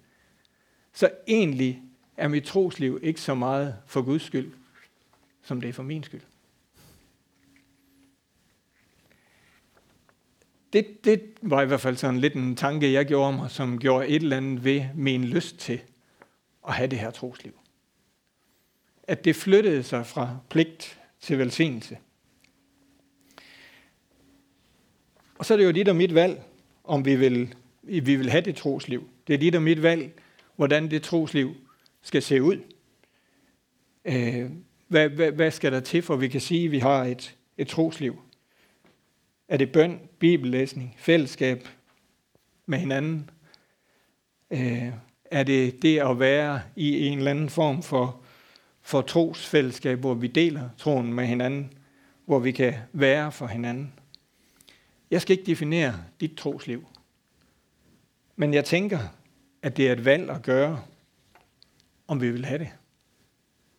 Så 0.93 1.09
egentlig 1.27 1.81
er 2.17 2.27
mit 2.27 2.43
trosliv 2.43 2.99
ikke 3.03 3.21
så 3.21 3.35
meget 3.35 3.75
for 3.85 4.01
Guds 4.01 4.23
skyld, 4.23 4.53
som 5.41 5.61
det 5.61 5.69
er 5.69 5.73
for 5.73 5.83
min 5.83 6.03
skyld. 6.03 6.21
Det, 10.73 11.05
det 11.05 11.21
var 11.41 11.61
i 11.61 11.65
hvert 11.65 11.81
fald 11.81 11.97
sådan 11.97 12.19
lidt 12.19 12.33
en 12.33 12.55
tanke, 12.55 12.93
jeg 12.93 13.05
gjorde 13.05 13.37
mig, 13.37 13.51
som 13.51 13.79
gjorde 13.79 14.07
et 14.07 14.21
eller 14.21 14.37
andet 14.37 14.63
ved 14.63 14.85
min 14.95 15.25
lyst 15.25 15.57
til 15.57 15.81
at 16.67 16.73
have 16.73 16.87
det 16.87 16.99
her 16.99 17.11
trosliv. 17.11 17.60
At 19.11 19.25
det 19.25 19.35
flyttede 19.35 19.83
sig 19.83 20.05
fra 20.05 20.37
pligt 20.49 20.99
til 21.19 21.37
velsignelse. 21.37 21.97
Og 25.37 25.45
så 25.45 25.53
er 25.53 25.57
det 25.57 25.65
jo 25.65 25.71
dit 25.71 25.89
og 25.89 25.95
mit 25.95 26.15
valg, 26.15 26.43
om 26.83 27.05
vi 27.05 27.15
vil, 27.15 27.55
vi 27.81 28.15
vil 28.15 28.29
have 28.29 28.41
det 28.41 28.55
trosliv. 28.55 29.09
Det 29.27 29.33
er 29.33 29.37
dit 29.37 29.55
og 29.55 29.61
mit 29.61 29.83
valg, 29.83 30.11
hvordan 30.55 30.91
det 30.91 31.03
trosliv 31.03 31.55
skal 32.01 32.21
se 32.21 32.41
ud. 32.41 32.57
Øh, 34.05 34.49
hvad, 34.87 35.09
hvad, 35.09 35.31
hvad 35.31 35.51
skal 35.51 35.71
der 35.71 35.79
til, 35.79 36.01
for 36.01 36.15
vi 36.15 36.27
kan 36.27 36.41
sige, 36.41 36.65
at 36.65 36.71
vi 36.71 36.79
har 36.79 37.03
et, 37.03 37.35
et 37.57 37.67
trosliv? 37.67 38.21
Er 39.47 39.57
det 39.57 39.71
bøn, 39.71 39.99
bibellæsning, 40.19 40.95
fællesskab 40.97 41.67
med 42.65 42.79
hinanden? 42.79 43.29
Øh, 44.51 44.91
er 45.31 45.43
det 45.43 45.81
det 45.81 45.99
at 45.99 46.19
være 46.19 46.61
i 46.75 47.07
en 47.07 47.17
eller 47.17 47.31
anden 47.31 47.49
form 47.49 47.83
for, 47.83 48.20
for 48.91 49.01
trosfællesskab, 49.01 49.99
hvor 49.99 50.13
vi 50.13 50.27
deler 50.27 50.69
troen 50.77 51.13
med 51.13 51.25
hinanden, 51.25 51.73
hvor 52.25 52.39
vi 52.39 52.51
kan 52.51 52.73
være 52.93 53.31
for 53.31 53.47
hinanden? 53.47 53.93
Jeg 55.11 55.21
skal 55.21 55.37
ikke 55.37 55.51
definere 55.51 56.03
dit 56.19 56.37
trosliv. 56.37 56.87
Men 58.35 58.53
jeg 58.53 58.65
tænker, 58.65 58.99
at 59.61 59.77
det 59.77 59.87
er 59.87 59.91
et 59.91 60.05
valg 60.05 60.29
at 60.29 60.41
gøre, 60.41 60.83
om 62.07 62.21
vi 62.21 62.31
vil 62.31 62.45
have 62.45 62.59
det. 62.59 62.69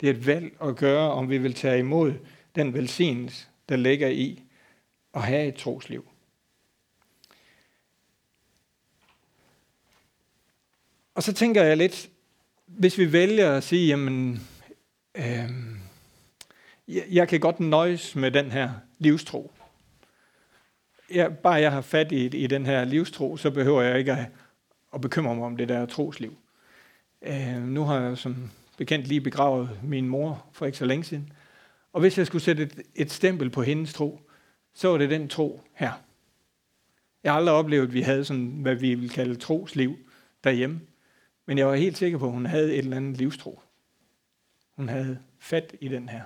Det 0.00 0.08
er 0.08 0.12
et 0.12 0.26
valg 0.26 0.56
at 0.62 0.76
gøre, 0.76 1.12
om 1.12 1.30
vi 1.30 1.38
vil 1.38 1.54
tage 1.54 1.78
imod 1.78 2.14
den 2.54 2.74
velsignelse, 2.74 3.46
der 3.68 3.76
ligger 3.76 4.08
i 4.08 4.42
at 5.14 5.22
have 5.22 5.46
et 5.46 5.54
trosliv. 5.54 6.08
Og 11.14 11.22
så 11.22 11.32
tænker 11.32 11.62
jeg 11.62 11.76
lidt, 11.76 12.10
hvis 12.66 12.98
vi 12.98 13.12
vælger 13.12 13.52
at 13.52 13.64
sige, 13.64 13.86
jamen, 13.86 14.48
øh, 15.14 15.50
jeg 16.88 17.28
kan 17.28 17.40
godt 17.40 17.60
nøjes 17.60 18.16
med 18.16 18.30
den 18.30 18.50
her 18.50 18.70
livstro 18.98 19.52
jeg, 21.14 21.38
bare 21.38 21.54
jeg 21.54 21.72
har 21.72 21.80
fat 21.80 22.12
i, 22.12 22.26
i 22.26 22.46
den 22.46 22.66
her 22.66 22.84
livstro, 22.84 23.36
så 23.36 23.50
behøver 23.50 23.82
jeg 23.82 23.98
ikke 23.98 24.12
at, 24.12 24.26
at 24.94 25.00
bekymre 25.00 25.34
mig 25.34 25.44
om 25.44 25.56
det 25.56 25.68
der 25.68 25.86
trosliv. 25.86 26.36
Øh, 27.22 27.62
nu 27.62 27.84
har 27.84 28.00
jeg 28.00 28.18
som 28.18 28.50
bekendt 28.78 29.06
lige 29.06 29.20
begravet 29.20 29.70
min 29.82 30.08
mor 30.08 30.46
for 30.52 30.66
ikke 30.66 30.78
så 30.78 30.84
længe 30.84 31.04
siden. 31.04 31.32
Og 31.92 32.00
hvis 32.00 32.18
jeg 32.18 32.26
skulle 32.26 32.42
sætte 32.42 32.62
et, 32.62 32.82
et 32.94 33.10
stempel 33.10 33.50
på 33.50 33.62
hendes 33.62 33.94
tro, 33.94 34.20
så 34.74 34.88
var 34.88 34.98
det 34.98 35.10
den 35.10 35.28
tro 35.28 35.62
her. 35.74 35.92
Jeg 37.24 37.32
har 37.32 37.38
aldrig 37.38 37.54
oplevet, 37.54 37.86
at 37.86 37.94
vi 37.94 38.00
havde 38.00 38.24
sådan, 38.24 38.58
hvad 38.62 38.74
vi 38.74 38.94
vil 38.94 39.10
kalde 39.10 39.34
trosliv 39.34 39.96
derhjemme. 40.44 40.80
Men 41.46 41.58
jeg 41.58 41.66
var 41.66 41.74
helt 41.74 41.98
sikker 41.98 42.18
på, 42.18 42.26
at 42.26 42.32
hun 42.32 42.46
havde 42.46 42.72
et 42.72 42.78
eller 42.78 42.96
andet 42.96 43.16
livstro. 43.16 43.60
Hun 44.76 44.88
havde 44.88 45.18
fat 45.38 45.76
i 45.80 45.88
den 45.88 46.08
her. 46.08 46.22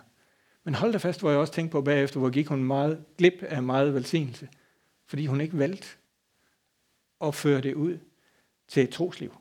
Men 0.64 0.74
hold 0.74 0.92
da 0.92 0.98
fast, 0.98 1.20
hvor 1.20 1.30
jeg 1.30 1.38
også 1.38 1.52
tænkte 1.52 1.72
på 1.72 1.82
bagefter, 1.82 2.20
hvor 2.20 2.30
gik 2.30 2.46
hun 2.46 2.64
meget 2.64 3.04
glip 3.18 3.42
af 3.42 3.62
meget 3.62 3.94
velsignelse 3.94 4.48
fordi 5.06 5.26
hun 5.26 5.40
ikke 5.40 5.59
valgte 5.59 5.87
at 7.20 7.35
føre 7.35 7.61
det 7.61 7.74
ud 7.74 7.98
til 8.68 8.82
et 8.82 8.90
trosliv. 8.90 9.35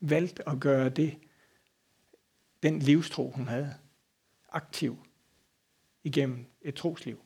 valgte 0.00 0.48
at 0.48 0.60
gøre 0.60 0.88
det, 0.88 1.18
den 2.62 2.78
livstro, 2.78 3.30
hun 3.30 3.48
havde, 3.48 3.74
aktiv 4.48 4.98
igennem 6.04 6.46
et 6.62 6.74
trosliv. 6.74 7.20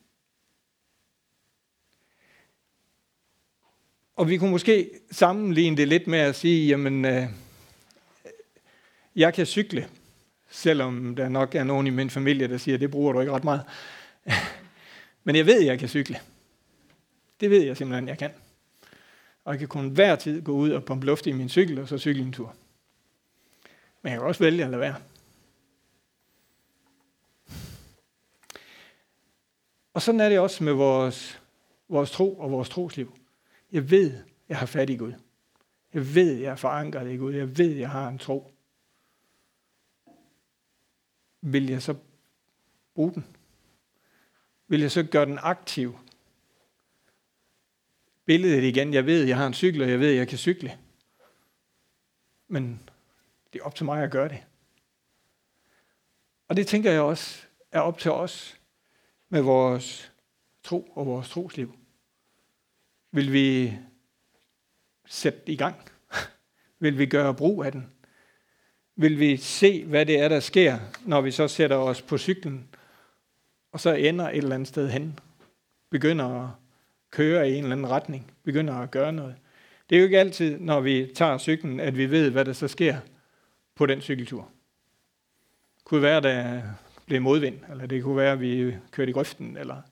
Og 4.16 4.28
vi 4.28 4.36
kunne 4.36 4.50
måske 4.50 5.00
sammenligne 5.10 5.76
det 5.76 5.88
lidt 5.88 6.06
med 6.06 6.18
at 6.18 6.36
sige, 6.36 6.68
jamen, 6.68 7.04
øh, 7.04 7.26
jeg 9.16 9.34
kan 9.34 9.46
cykle, 9.46 9.90
selvom 10.50 11.16
der 11.16 11.28
nok 11.28 11.54
er 11.54 11.64
nogen 11.64 11.86
i 11.86 11.90
min 11.90 12.10
familie, 12.10 12.48
der 12.48 12.58
siger, 12.58 12.78
det 12.78 12.90
bruger 12.90 13.12
du 13.12 13.20
ikke 13.20 13.32
ret 13.32 13.44
meget. 13.44 13.62
Men 15.24 15.36
jeg 15.36 15.46
ved, 15.46 15.60
at 15.60 15.66
jeg 15.66 15.78
kan 15.78 15.88
cykle. 15.88 16.20
Det 17.40 17.50
ved 17.50 17.62
jeg 17.62 17.76
simpelthen, 17.76 18.08
jeg 18.08 18.18
kan. 18.18 18.30
Og 19.44 19.52
jeg 19.52 19.58
kan 19.58 19.68
kun 19.68 19.88
hver 19.88 20.16
tid 20.16 20.42
gå 20.42 20.52
ud 20.52 20.70
og 20.70 20.84
pumpe 20.84 21.06
luft 21.06 21.26
i 21.26 21.32
min 21.32 21.48
cykel, 21.48 21.78
og 21.78 21.88
så 21.88 21.98
cykle 21.98 22.22
en 22.22 22.32
tur. 22.32 22.54
Men 24.02 24.12
jeg 24.12 24.18
kan 24.18 24.28
også 24.28 24.44
vælge 24.44 24.64
at 24.64 24.70
lade 24.70 24.80
være. 24.80 24.94
Og 29.94 30.02
sådan 30.02 30.20
er 30.20 30.28
det 30.28 30.38
også 30.38 30.64
med 30.64 30.72
vores, 30.72 31.40
vores 31.88 32.10
tro 32.10 32.38
og 32.38 32.50
vores 32.50 32.68
trosliv. 32.68 33.16
Jeg 33.72 33.90
ved, 33.90 34.12
jeg 34.48 34.58
har 34.58 34.66
fat 34.66 34.90
i 34.90 34.96
Gud. 34.96 35.12
Jeg 35.94 36.14
ved, 36.14 36.32
jeg 36.32 36.50
er 36.50 36.56
forankret 36.56 37.10
i 37.10 37.16
Gud. 37.16 37.34
Jeg 37.34 37.58
ved, 37.58 37.76
jeg 37.76 37.90
har 37.90 38.08
en 38.08 38.18
tro. 38.18 38.52
Vil 41.40 41.66
jeg 41.70 41.82
så 41.82 41.94
bruge 42.94 43.12
den? 43.14 43.26
Vil 44.68 44.80
jeg 44.80 44.90
så 44.90 45.02
gøre 45.02 45.26
den 45.26 45.38
aktiv? 45.42 45.98
Billedet 48.24 48.62
igen. 48.62 48.94
Jeg 48.94 49.06
ved, 49.06 49.24
jeg 49.24 49.36
har 49.36 49.46
en 49.46 49.54
cykel, 49.54 49.82
og 49.82 49.90
jeg 49.90 50.00
ved, 50.00 50.10
jeg 50.10 50.28
kan 50.28 50.38
cykle. 50.38 50.78
Men 52.48 52.88
det 53.52 53.60
er 53.60 53.64
op 53.64 53.74
til 53.74 53.84
mig 53.84 54.02
at 54.02 54.10
gøre 54.10 54.28
det. 54.28 54.44
Og 56.48 56.56
det 56.56 56.66
tænker 56.66 56.90
jeg 56.90 57.00
også 57.00 57.46
er 57.72 57.80
op 57.80 57.98
til 57.98 58.10
os 58.10 58.60
med 59.28 59.42
vores 59.42 60.12
tro 60.62 60.92
og 60.94 61.06
vores 61.06 61.28
trosliv. 61.28 61.78
Vil 63.10 63.32
vi 63.32 63.78
sætte 65.06 65.52
i 65.52 65.56
gang? 65.56 65.76
Vil 66.78 66.98
vi 66.98 67.06
gøre 67.06 67.34
brug 67.34 67.64
af 67.64 67.72
den? 67.72 67.92
Vil 69.00 69.18
vi 69.18 69.36
se, 69.36 69.84
hvad 69.84 70.06
det 70.06 70.20
er, 70.20 70.28
der 70.28 70.40
sker, 70.40 70.78
når 71.06 71.20
vi 71.20 71.30
så 71.30 71.48
sætter 71.48 71.76
os 71.76 72.02
på 72.02 72.18
cyklen, 72.18 72.68
og 73.72 73.80
så 73.80 73.94
ender 73.94 74.28
et 74.28 74.36
eller 74.36 74.54
andet 74.54 74.68
sted 74.68 74.90
hen? 74.90 75.18
Begynder 75.90 76.44
at 76.44 76.48
køre 77.10 77.50
i 77.50 77.52
en 77.52 77.62
eller 77.64 77.76
anden 77.76 77.90
retning? 77.90 78.32
Begynder 78.44 78.74
at 78.74 78.90
gøre 78.90 79.12
noget? 79.12 79.34
Det 79.90 79.96
er 79.96 80.00
jo 80.00 80.04
ikke 80.04 80.18
altid, 80.18 80.58
når 80.58 80.80
vi 80.80 81.12
tager 81.14 81.38
cyklen, 81.38 81.80
at 81.80 81.96
vi 81.96 82.10
ved, 82.10 82.30
hvad 82.30 82.44
der 82.44 82.52
så 82.52 82.68
sker 82.68 82.96
på 83.74 83.86
den 83.86 84.00
cykeltur. 84.00 84.48
Det 85.76 85.84
kunne 85.84 86.02
være, 86.02 86.20
der 86.20 86.62
blev 87.06 87.22
modvind, 87.22 87.58
eller 87.70 87.86
det 87.86 88.02
kunne 88.02 88.16
være, 88.16 88.32
at 88.32 88.40
vi 88.40 88.74
kørte 88.90 89.10
i 89.10 89.12
grøften, 89.12 89.56
eller 89.56 89.82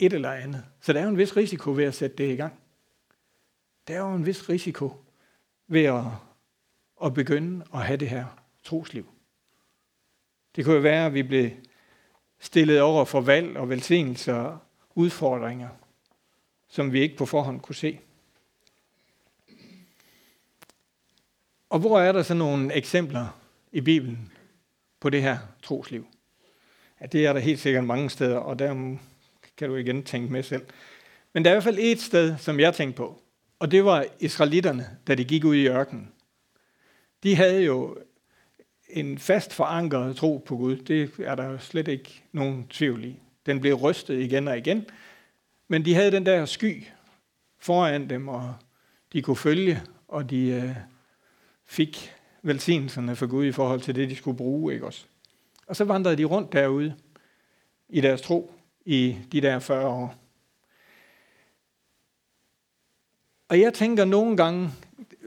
et 0.00 0.12
eller 0.12 0.30
andet. 0.30 0.64
Så 0.80 0.92
der 0.92 1.00
er 1.00 1.04
jo 1.04 1.10
en 1.10 1.18
vis 1.18 1.36
risiko 1.36 1.70
ved 1.70 1.84
at 1.84 1.94
sætte 1.94 2.16
det 2.16 2.32
i 2.32 2.36
gang. 2.36 2.54
Der 3.88 3.94
er 3.94 3.98
jo 3.98 4.14
en 4.14 4.26
vis 4.26 4.48
risiko 4.48 4.92
ved 5.68 5.84
at, 5.84 6.04
at 7.04 7.14
begynde 7.14 7.64
at 7.74 7.80
have 7.80 7.96
det 7.96 8.08
her 8.08 8.24
trosliv. 8.64 9.06
Det 10.56 10.64
kunne 10.64 10.74
jo 10.74 10.80
være, 10.80 11.06
at 11.06 11.14
vi 11.14 11.22
blev 11.22 11.50
stillet 12.38 12.80
over 12.80 13.04
for 13.04 13.20
valg 13.20 13.56
og 13.56 13.68
velsignelser 13.68 14.34
og 14.34 14.58
udfordringer, 14.94 15.68
som 16.68 16.92
vi 16.92 17.00
ikke 17.00 17.16
på 17.16 17.26
forhånd 17.26 17.60
kunne 17.60 17.74
se. 17.74 18.00
Og 21.70 21.78
hvor 21.78 22.00
er 22.00 22.12
der 22.12 22.22
så 22.22 22.34
nogle 22.34 22.74
eksempler 22.74 23.40
i 23.72 23.80
Bibelen 23.80 24.32
på 25.00 25.10
det 25.10 25.22
her 25.22 25.38
trosliv? 25.62 26.06
Ja, 27.00 27.06
det 27.06 27.26
er 27.26 27.32
der 27.32 27.40
helt 27.40 27.60
sikkert 27.60 27.84
mange 27.84 28.10
steder, 28.10 28.36
og 28.36 28.58
der 28.58 28.96
kan 29.56 29.68
du 29.68 29.76
igen 29.76 30.02
tænke 30.02 30.32
med 30.32 30.42
selv. 30.42 30.66
Men 31.32 31.44
der 31.44 31.50
er 31.50 31.54
i 31.54 31.56
hvert 31.56 31.64
fald 31.64 31.78
et 31.80 32.00
sted, 32.00 32.38
som 32.38 32.60
jeg 32.60 32.74
tænkte 32.74 32.96
på, 32.96 33.22
og 33.58 33.70
det 33.70 33.84
var 33.84 34.06
israelitterne, 34.20 34.98
da 35.06 35.14
de 35.14 35.24
gik 35.24 35.44
ud 35.44 35.54
i 35.54 35.68
ørkenen. 35.68 36.12
De 37.22 37.36
havde 37.36 37.64
jo 37.64 37.96
en 38.88 39.18
fast 39.18 39.52
forankret 39.52 40.16
tro 40.16 40.42
på 40.46 40.56
Gud. 40.56 40.76
Det 40.76 41.12
er 41.18 41.34
der 41.34 41.58
slet 41.58 41.88
ikke 41.88 42.22
nogen 42.32 42.66
tvivl 42.70 43.04
i. 43.04 43.20
Den 43.46 43.60
blev 43.60 43.74
rystet 43.74 44.20
igen 44.20 44.48
og 44.48 44.58
igen. 44.58 44.86
Men 45.68 45.84
de 45.84 45.94
havde 45.94 46.10
den 46.10 46.26
der 46.26 46.44
sky 46.44 46.84
foran 47.58 48.10
dem, 48.10 48.28
og 48.28 48.54
de 49.12 49.22
kunne 49.22 49.36
følge, 49.36 49.82
og 50.08 50.30
de 50.30 50.48
øh, 50.48 50.76
fik 51.66 52.12
velsignelserne 52.42 53.16
for 53.16 53.26
Gud 53.26 53.46
i 53.46 53.52
forhold 53.52 53.80
til 53.80 53.94
det, 53.94 54.10
de 54.10 54.16
skulle 54.16 54.36
bruge. 54.36 54.74
Ikke 54.74 54.86
også? 54.86 55.04
Og 55.66 55.76
så 55.76 55.84
vandrede 55.84 56.16
de 56.16 56.24
rundt 56.24 56.52
derude 56.52 56.94
i 57.88 58.00
deres 58.00 58.22
tro 58.22 58.54
i 58.84 59.16
de 59.32 59.40
der 59.40 59.58
40 59.58 59.86
år. 59.86 60.14
Og 63.48 63.60
jeg 63.60 63.74
tænker 63.74 64.04
nogle 64.04 64.36
gange, 64.36 64.70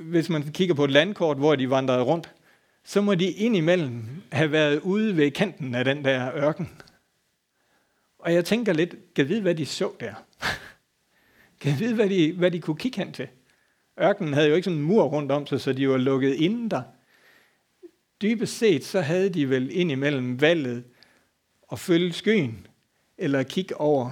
hvis 0.04 0.30
man 0.30 0.44
kigger 0.44 0.76
på 0.76 0.84
et 0.84 0.92
landkort, 0.92 1.38
hvor 1.38 1.56
de 1.56 1.70
vandrede 1.70 2.02
rundt, 2.02 2.34
så 2.84 3.02
må 3.02 3.16
de 3.16 3.32
indimellem 3.32 4.06
have 4.32 4.52
været 4.52 4.80
ude 4.80 5.18
ved 5.18 5.32
kanten 5.32 5.76
af 5.76 5.86
den 5.86 6.06
der 6.06 6.32
ørken. 6.36 6.70
Og 8.20 8.34
jeg 8.34 8.46
tænker 8.46 8.74
lidt, 8.74 8.96
kan 9.16 9.30
vide, 9.30 9.42
hvad 9.42 9.56
de 9.56 9.66
så 9.66 9.92
der? 10.00 10.14
kan 11.62 11.80
vide, 11.80 11.96
hvad 11.96 12.10
de, 12.10 12.34
hvad 12.34 12.52
de 12.52 12.60
kunne 12.60 12.78
kigge 12.78 12.98
hen 12.98 13.14
til? 13.14 13.28
Ørkenen 14.02 14.34
havde 14.34 14.48
jo 14.50 14.56
ikke 14.56 14.64
sådan 14.64 14.80
en 14.80 14.86
mur 14.86 15.04
rundt 15.04 15.32
om 15.32 15.48
sig, 15.48 15.62
så 15.62 15.74
de 15.74 15.90
var 15.90 15.98
lukket 15.98 16.34
inden 16.34 16.72
der. 16.72 16.82
Dybest 18.22 18.58
set, 18.58 18.86
så 18.86 19.02
havde 19.02 19.30
de 19.30 19.50
vel 19.50 19.70
indimellem 19.72 20.42
valget 20.42 20.84
at 21.72 21.80
følge 21.80 22.14
skyen, 22.14 22.68
eller 23.18 23.44
kigge 23.44 23.78
over, 23.78 24.12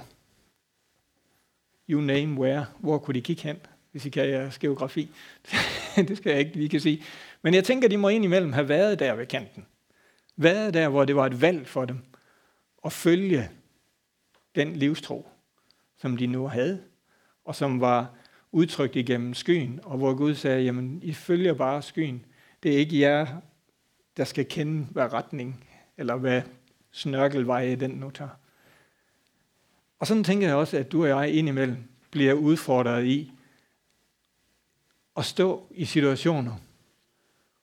you 1.90 2.02
name 2.02 2.40
where, 2.40 2.66
hvor 2.80 2.98
kunne 2.98 3.14
de 3.14 3.22
kigge 3.22 3.44
hen, 3.44 3.58
hvis 3.92 4.06
I 4.06 4.10
kan 4.10 4.30
jeres 4.30 4.60
geografi. 4.60 5.10
det 6.08 6.18
skal 6.18 6.30
jeg 6.30 6.40
ikke 6.40 6.56
lige 6.56 6.70
kan 6.70 6.80
sige. 6.80 7.04
Men 7.42 7.54
jeg 7.54 7.64
tænker, 7.64 7.88
de 7.88 7.98
må 7.98 8.10
indimellem 8.10 8.54
have 8.54 8.70
været 8.70 9.00
der 9.00 9.16
ved 9.16 9.26
kanten. 9.26 9.66
Været 10.36 10.74
der, 10.74 10.90
hvor 10.90 11.06
det 11.06 11.16
var 11.16 11.26
et 11.26 11.42
valg 11.42 11.68
for 11.68 11.86
dem 11.86 11.98
at 12.86 12.94
følge 12.94 13.50
den 14.56 14.76
livstro, 14.76 15.30
som 15.98 16.18
de 16.18 16.28
nu 16.28 16.48
havde, 16.48 16.82
og 17.46 17.56
som 17.56 17.82
var 17.82 18.10
udtrykt 18.52 18.96
igennem 18.96 19.34
skyen, 19.34 19.80
og 19.84 19.98
hvor 19.98 20.14
Gud 20.14 20.36
sagde, 20.36 20.64
jamen, 20.64 21.00
I 21.04 21.14
følger 21.14 21.54
bare 21.54 21.82
skyen. 21.82 22.26
Det 22.64 22.74
er 22.74 22.78
ikke 22.78 23.00
jer, 23.00 23.28
der 24.18 24.24
skal 24.24 24.46
kende, 24.46 24.88
hvad 24.92 25.14
retning, 25.14 25.68
eller 25.98 26.16
hvad 26.16 26.42
snørkelveje 26.92 27.76
den 27.76 27.92
nu 27.92 28.10
tager. 28.10 28.30
Og 30.00 30.08
sådan 30.08 30.24
tænker 30.24 30.48
jeg 30.48 30.56
også, 30.56 30.78
at 30.78 30.92
du 30.92 31.02
og 31.04 31.10
jeg 31.10 31.34
indimellem 31.34 31.78
bliver 32.12 32.34
udfordret 32.34 33.06
i 33.06 33.32
at 35.18 35.26
stå 35.26 35.68
i 35.72 35.86
situationer, 35.86 36.56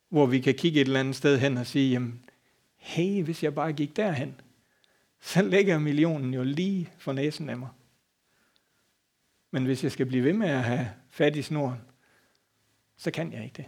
hvor 0.08 0.26
vi 0.26 0.40
kan 0.40 0.54
kigge 0.54 0.80
et 0.80 0.86
eller 0.86 1.00
andet 1.00 1.16
sted 1.16 1.38
hen 1.38 1.56
og 1.56 1.66
sige, 1.66 1.90
jamen, 1.90 2.24
hey, 2.76 3.22
hvis 3.22 3.42
jeg 3.42 3.54
bare 3.54 3.72
gik 3.72 3.96
derhen, 3.96 4.40
så 5.20 5.42
ligger 5.42 5.78
millionen 5.78 6.34
jo 6.34 6.42
lige 6.42 6.92
for 6.98 7.12
næsen 7.12 7.50
af 7.50 7.58
mig. 7.58 7.68
Men 9.50 9.64
hvis 9.64 9.84
jeg 9.84 9.92
skal 9.92 10.06
blive 10.06 10.24
ved 10.24 10.32
med 10.32 10.48
at 10.48 10.64
have 10.64 10.90
fat 11.10 11.36
i 11.36 11.42
snoren, 11.42 11.80
så 12.96 13.10
kan 13.10 13.32
jeg 13.32 13.44
ikke 13.44 13.56
det. 13.56 13.66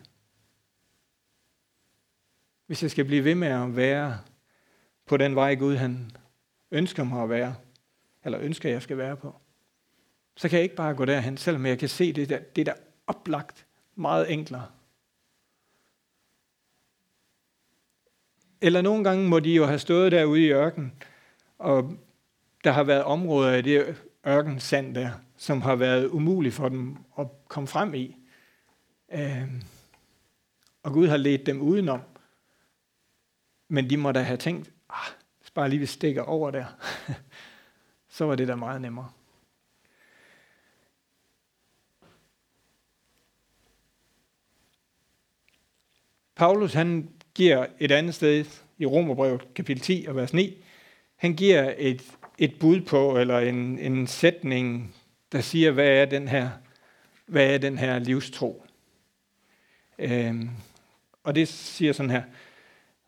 Hvis 2.66 2.82
jeg 2.82 2.90
skal 2.90 3.04
blive 3.04 3.24
ved 3.24 3.34
med 3.34 3.48
at 3.48 3.76
være 3.76 4.18
på 5.06 5.16
den 5.16 5.34
vej, 5.34 5.54
Gud 5.54 5.76
han 5.76 6.10
ønsker 6.70 7.04
mig 7.04 7.22
at 7.22 7.28
være, 7.28 7.54
eller 8.24 8.40
ønsker, 8.40 8.68
jeg 8.70 8.82
skal 8.82 8.96
være 8.96 9.16
på, 9.16 9.40
så 10.36 10.48
kan 10.48 10.56
jeg 10.56 10.62
ikke 10.62 10.76
bare 10.76 10.94
gå 10.94 11.04
derhen, 11.04 11.36
selvom 11.36 11.66
jeg 11.66 11.78
kan 11.78 11.88
se 11.88 12.12
det 12.12 12.28
der, 12.28 12.38
det 12.38 12.66
der 12.66 12.74
oplagt 13.06 13.66
meget 14.00 14.32
enklere. 14.32 14.66
Eller 18.60 18.82
nogle 18.82 19.04
gange 19.04 19.28
må 19.28 19.40
de 19.40 19.54
jo 19.54 19.66
have 19.66 19.78
stået 19.78 20.12
derude 20.12 20.46
i 20.46 20.52
ørken, 20.52 20.92
og 21.58 21.94
der 22.64 22.70
har 22.70 22.84
været 22.84 23.04
områder 23.04 23.54
i 23.54 23.62
det 23.62 23.96
ørkensand 24.26 24.94
der, 24.94 25.10
som 25.36 25.62
har 25.62 25.76
været 25.76 26.08
umuligt 26.08 26.54
for 26.54 26.68
dem 26.68 26.96
at 27.18 27.26
komme 27.48 27.66
frem 27.66 27.94
i. 27.94 28.16
Øh, 29.12 29.48
og 30.82 30.92
Gud 30.92 31.08
har 31.08 31.16
ledt 31.16 31.46
dem 31.46 31.60
udenom. 31.60 32.00
Men 33.68 33.90
de 33.90 33.96
må 33.96 34.12
da 34.12 34.22
have 34.22 34.36
tænkt, 34.36 34.72
ah, 34.90 35.12
bare 35.54 35.68
lige 35.68 35.80
vi 35.80 35.86
stikker 35.86 36.22
over 36.22 36.50
der, 36.50 36.64
så 38.16 38.24
var 38.24 38.34
det 38.34 38.48
da 38.48 38.54
meget 38.54 38.80
nemmere. 38.80 39.10
Paulus 46.40 46.72
han 46.72 47.10
giver 47.34 47.66
et 47.78 47.90
andet 47.90 48.14
sted 48.14 48.44
i 48.78 48.86
Romerbrevet 48.86 49.54
kapitel 49.54 49.82
10 49.82 50.04
og 50.08 50.16
vers 50.16 50.34
9, 50.34 50.64
han 51.16 51.36
giver 51.36 51.74
et, 51.78 52.02
et 52.38 52.58
bud 52.60 52.80
på, 52.80 53.18
eller 53.18 53.38
en, 53.38 53.78
en 53.78 54.06
sætning, 54.06 54.94
der 55.32 55.40
siger, 55.40 55.70
hvad 55.70 55.88
er 55.88 56.04
den 56.04 56.28
her, 56.28 56.50
hvad 57.26 57.54
er 57.54 57.58
den 57.58 57.78
her 57.78 57.98
livstro? 57.98 58.64
Øhm, 59.98 60.50
Og 61.22 61.34
det 61.34 61.48
siger 61.48 61.92
sådan 61.92 62.10
her. 62.10 62.22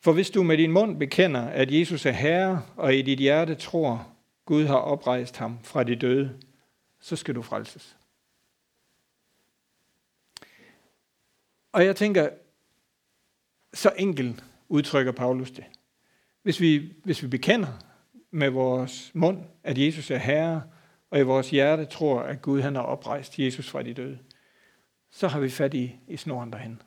For 0.01 0.13
hvis 0.13 0.31
du 0.31 0.43
med 0.43 0.57
din 0.59 0.73
mund 0.73 0.99
bekender, 0.99 1.43
at 1.43 1.73
Jesus 1.73 2.07
er 2.07 2.13
Herre, 2.13 2.63
og 2.77 2.95
i 2.95 3.03
dit 3.03 3.19
hjerte 3.19 3.55
tror, 3.55 4.09
Gud 4.45 4.65
har 4.65 4.77
oprejst 4.77 5.37
ham 5.37 5.59
fra 5.63 5.85
de 5.85 5.97
døde, 5.97 6.39
så 7.01 7.17
skal 7.17 7.35
du 7.35 7.43
frelses. 7.43 7.97
Og 11.73 11.85
jeg 11.85 11.97
tænker, 11.97 12.29
så 13.75 13.93
enkelt 13.97 14.45
udtrykker 14.69 15.13
Paulus 15.13 15.51
det. 15.51 15.65
Hvis 16.43 16.61
vi, 16.61 16.93
hvis 17.05 17.23
vi 17.23 17.29
bekender 17.29 17.69
med 18.31 18.51
vores 18.51 19.11
mund, 19.15 19.39
at 19.65 19.79
Jesus 19.79 20.11
er 20.11 20.19
Herre, 20.19 20.63
og 21.11 21.19
i 21.19 21.23
vores 21.23 21.51
hjerte 21.51 21.85
tror, 21.85 22.21
at 22.21 22.43
Gud 22.43 22.61
han 22.61 22.75
har 22.75 22.83
oprejst 22.83 23.39
Jesus 23.39 23.71
fra 23.71 23.83
de 23.83 23.95
døde, 23.95 24.19
så 25.11 25.29
har 25.29 25.41
vi 25.41 25.51
fat 25.51 25.75
i, 25.75 25.97
i 26.09 26.17
snoren 26.17 26.53
derhen. 26.53 26.83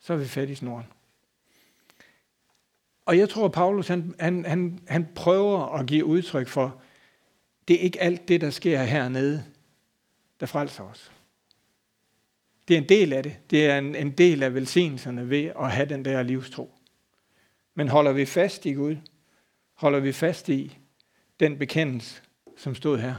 Så 0.00 0.12
har 0.12 0.20
vi 0.20 0.26
fat 0.26 0.48
i 0.48 0.54
snoren. 0.54 0.86
Og 3.06 3.18
jeg 3.18 3.28
tror, 3.28 3.44
at 3.44 3.52
Paulus 3.52 3.88
han, 3.88 4.14
han, 4.20 4.44
han, 4.44 4.78
han 4.88 5.08
prøver 5.14 5.66
at 5.66 5.86
give 5.86 6.04
udtryk 6.04 6.48
for, 6.48 6.80
det 7.68 7.76
er 7.76 7.80
ikke 7.80 8.00
alt 8.00 8.28
det, 8.28 8.40
der 8.40 8.50
sker 8.50 8.82
hernede, 8.82 9.44
der 10.40 10.46
frelser 10.46 10.84
os. 10.84 11.12
Det 12.68 12.74
er 12.74 12.78
en 12.78 12.88
del 12.88 13.12
af 13.12 13.22
det. 13.22 13.36
Det 13.50 13.66
er 13.66 13.78
en, 13.78 13.94
en 13.94 14.10
del 14.10 14.42
af 14.42 14.54
velsignelserne 14.54 15.30
ved 15.30 15.44
at 15.44 15.72
have 15.72 15.88
den 15.88 16.04
der 16.04 16.22
livstro. 16.22 16.74
Men 17.74 17.88
holder 17.88 18.12
vi 18.12 18.26
fast 18.26 18.66
i 18.66 18.72
Gud, 18.72 18.96
holder 19.74 20.00
vi 20.00 20.12
fast 20.12 20.48
i 20.48 20.78
den 21.40 21.58
bekendelse, 21.58 22.22
som 22.56 22.74
stod 22.74 22.98
her, 22.98 23.14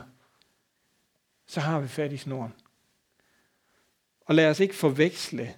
så 1.47 1.59
har 1.59 1.79
vi 1.79 1.87
fat 1.87 2.13
i 2.13 2.17
snoren. 2.17 2.53
Og 4.21 4.35
lad 4.35 4.49
os 4.49 4.59
ikke 4.59 4.75
forveksle 4.75 5.55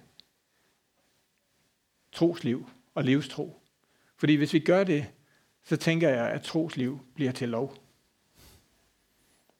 trosliv 2.12 2.70
og 2.94 3.04
livstro. 3.04 3.62
Fordi 4.16 4.34
hvis 4.34 4.52
vi 4.52 4.58
gør 4.58 4.84
det, 4.84 5.06
så 5.62 5.76
tænker 5.76 6.08
jeg, 6.08 6.30
at 6.30 6.42
trosliv 6.42 7.00
bliver 7.14 7.32
til 7.32 7.48
lov. 7.48 7.74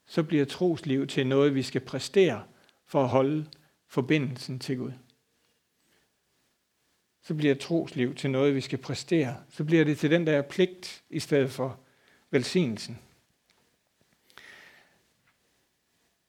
Så 0.06 0.22
bliver 0.22 0.44
trosliv 0.44 1.06
til 1.06 1.26
noget, 1.26 1.54
vi 1.54 1.62
skal 1.62 1.80
præstere 1.80 2.44
for 2.86 3.02
at 3.02 3.08
holde 3.08 3.46
forbindelsen 3.90 4.58
til 4.58 4.76
Gud. 4.76 4.92
Så 7.22 7.34
bliver 7.34 7.54
trosliv 7.54 8.14
til 8.14 8.30
noget, 8.30 8.54
vi 8.54 8.60
skal 8.60 8.78
præstere. 8.78 9.36
Så 9.48 9.64
bliver 9.64 9.84
det 9.84 9.98
til 9.98 10.10
den 10.10 10.26
der 10.26 10.42
pligt 10.42 11.02
i 11.10 11.20
stedet 11.20 11.50
for 11.50 11.80
velsignelsen. 12.30 12.98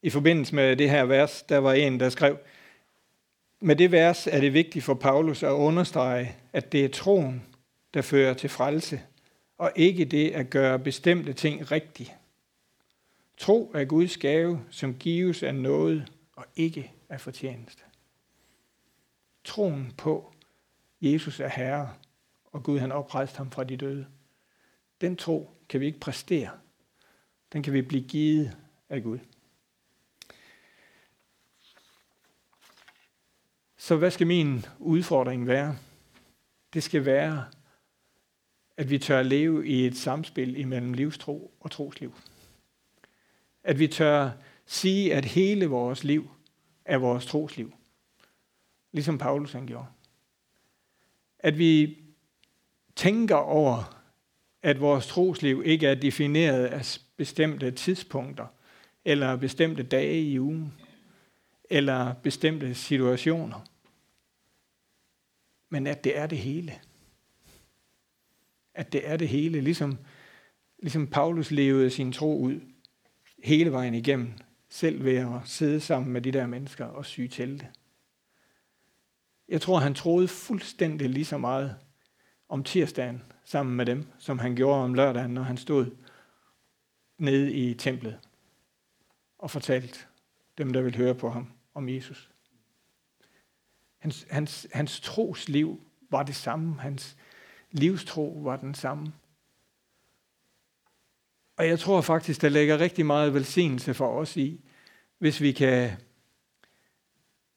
I 0.02 0.10
forbindelse 0.10 0.56
med 0.56 0.76
det 0.76 0.90
her 0.90 1.06
vers, 1.06 1.44
der 1.44 1.58
var 1.58 1.74
en, 1.74 2.00
der 2.00 2.10
skrev, 2.10 2.38
med 3.60 3.76
det 3.76 3.92
vers 3.92 4.28
er 4.28 4.40
det 4.40 4.54
vigtigt 4.54 4.86
for 4.86 4.94
Paulus 4.94 5.44
at 5.44 5.52
understrege, 5.52 6.36
at 6.54 6.72
det 6.72 6.86
er 6.86 6.90
troen, 6.90 7.46
der 7.94 8.02
fører 8.02 8.34
til 8.34 8.50
frelse, 8.50 9.02
og 9.58 9.72
ikke 9.76 10.06
det 10.06 10.32
at 10.32 10.50
gøre 10.50 10.80
bestemte 10.80 11.34
ting 11.34 11.72
rigtigt. 11.72 12.14
Tro 13.38 13.72
er 13.74 13.86
Guds 13.86 14.18
gave, 14.18 14.66
som 14.70 14.94
gives 14.94 15.44
af 15.44 15.56
noget 15.56 16.12
og 16.36 16.46
ikke 16.56 16.92
af 17.12 17.22
fortjeneste. 17.22 17.84
Troen 19.44 19.94
på, 19.98 20.34
Jesus 21.02 21.40
er 21.40 21.48
Herre, 21.48 21.94
og 22.46 22.64
Gud 22.64 22.80
han 22.80 22.92
oprejst 22.92 23.38
ham 23.38 23.52
fra 23.52 23.64
de 23.64 23.78
døde. 23.78 24.08
Den 25.02 25.16
tro 25.16 25.52
kan 25.70 25.80
vi 25.80 25.86
ikke 25.86 26.00
præstere. 26.00 26.52
Den 27.54 27.64
kan 27.64 27.74
vi 27.74 27.82
blive 27.82 28.04
givet 28.04 28.58
af 28.90 29.04
Gud. 29.04 29.20
Så 33.78 33.98
hvad 33.98 34.12
skal 34.12 34.28
min 34.28 34.66
udfordring 34.80 35.48
være? 35.48 35.78
Det 36.74 36.84
skal 36.84 37.06
være, 37.06 37.46
at 38.78 38.90
vi 38.90 39.00
tør 39.00 39.22
leve 39.22 39.68
i 39.68 39.88
et 39.88 39.98
samspil 39.98 40.58
imellem 40.58 40.94
livstro 40.94 41.54
og 41.60 41.72
trosliv. 41.72 42.16
At 43.64 43.80
vi 43.80 43.88
tør 43.88 44.32
sige, 44.66 45.16
at 45.16 45.26
hele 45.26 45.66
vores 45.66 46.04
liv 46.04 46.30
er 46.86 46.98
vores 46.98 47.26
trosliv. 47.26 47.74
Ligesom 48.92 49.18
Paulus 49.18 49.52
han 49.52 49.68
gjorde. 49.68 49.88
At 51.40 51.58
vi 51.58 51.98
tænker 52.96 53.36
over, 53.36 54.04
at 54.64 54.80
vores 54.80 55.08
trosliv 55.08 55.62
ikke 55.66 55.88
er 55.88 55.96
defineret 55.96 56.66
af 56.66 56.98
bestemte 57.18 57.72
tidspunkter, 57.72 58.48
eller 59.06 59.36
bestemte 59.36 59.84
dage 59.84 60.22
i 60.22 60.40
ugen, 60.40 60.74
eller 61.70 62.14
bestemte 62.14 62.76
situationer 62.76 63.66
men 65.72 65.88
at 65.88 66.04
det 66.04 66.18
er 66.18 66.28
det 66.28 66.38
hele. 66.38 66.80
At 68.74 68.94
det 68.94 69.10
er 69.10 69.18
det 69.18 69.28
hele, 69.28 69.62
ligesom, 69.62 69.98
ligesom 70.80 71.08
Paulus 71.08 71.52
levede 71.52 71.90
sin 71.90 72.12
tro 72.12 72.40
ud 72.40 72.62
hele 73.44 73.72
vejen 73.72 73.94
igennem, 73.94 74.34
selv 74.72 75.04
ved 75.04 75.16
at 75.16 75.42
sidde 75.46 75.80
sammen 75.80 76.14
med 76.14 76.22
de 76.22 76.32
der 76.32 76.48
mennesker 76.48 76.86
og 76.86 77.06
syge 77.06 77.28
til 77.28 77.60
det. 77.60 77.68
Jeg 79.48 79.62
tror, 79.62 79.80
han 79.80 79.94
troede 79.94 80.28
fuldstændig 80.28 81.10
lige 81.10 81.26
så 81.26 81.38
meget 81.38 81.76
om 82.50 82.64
tirsdagen 82.64 83.24
sammen 83.44 83.76
med 83.76 83.86
dem, 83.86 84.08
som 84.20 84.40
han 84.40 84.56
gjorde 84.56 84.84
om 84.84 84.94
lørdagen, 84.94 85.34
når 85.34 85.42
han 85.42 85.58
stod 85.58 85.86
nede 87.18 87.54
i 87.54 87.74
templet 87.74 88.20
og 89.38 89.52
fortalte 89.52 90.00
dem, 90.58 90.74
der 90.74 90.82
ville 90.82 90.98
høre 90.98 91.16
på 91.16 91.30
ham, 91.30 91.52
om 91.74 91.90
Jesus. 91.90 92.32
Hans, 93.98 94.28
hans, 94.30 94.68
hans 94.74 95.00
trosliv 95.00 95.82
var 96.10 96.24
det 96.24 96.36
samme. 96.36 96.80
Hans 96.80 97.18
livstro 97.72 98.42
var 98.44 98.58
den 98.58 98.76
samme. 98.76 99.14
Og 101.62 101.68
jeg 101.68 101.80
tror 101.80 102.02
faktisk, 102.02 102.42
der 102.42 102.50
ligger 102.50 102.80
rigtig 102.80 103.06
meget 103.06 103.34
velsignelse 103.34 103.94
for 103.94 104.20
os 104.20 104.38
i, 104.38 104.62
hvis 105.18 105.42
vi 105.42 105.52
kan, 105.52 105.92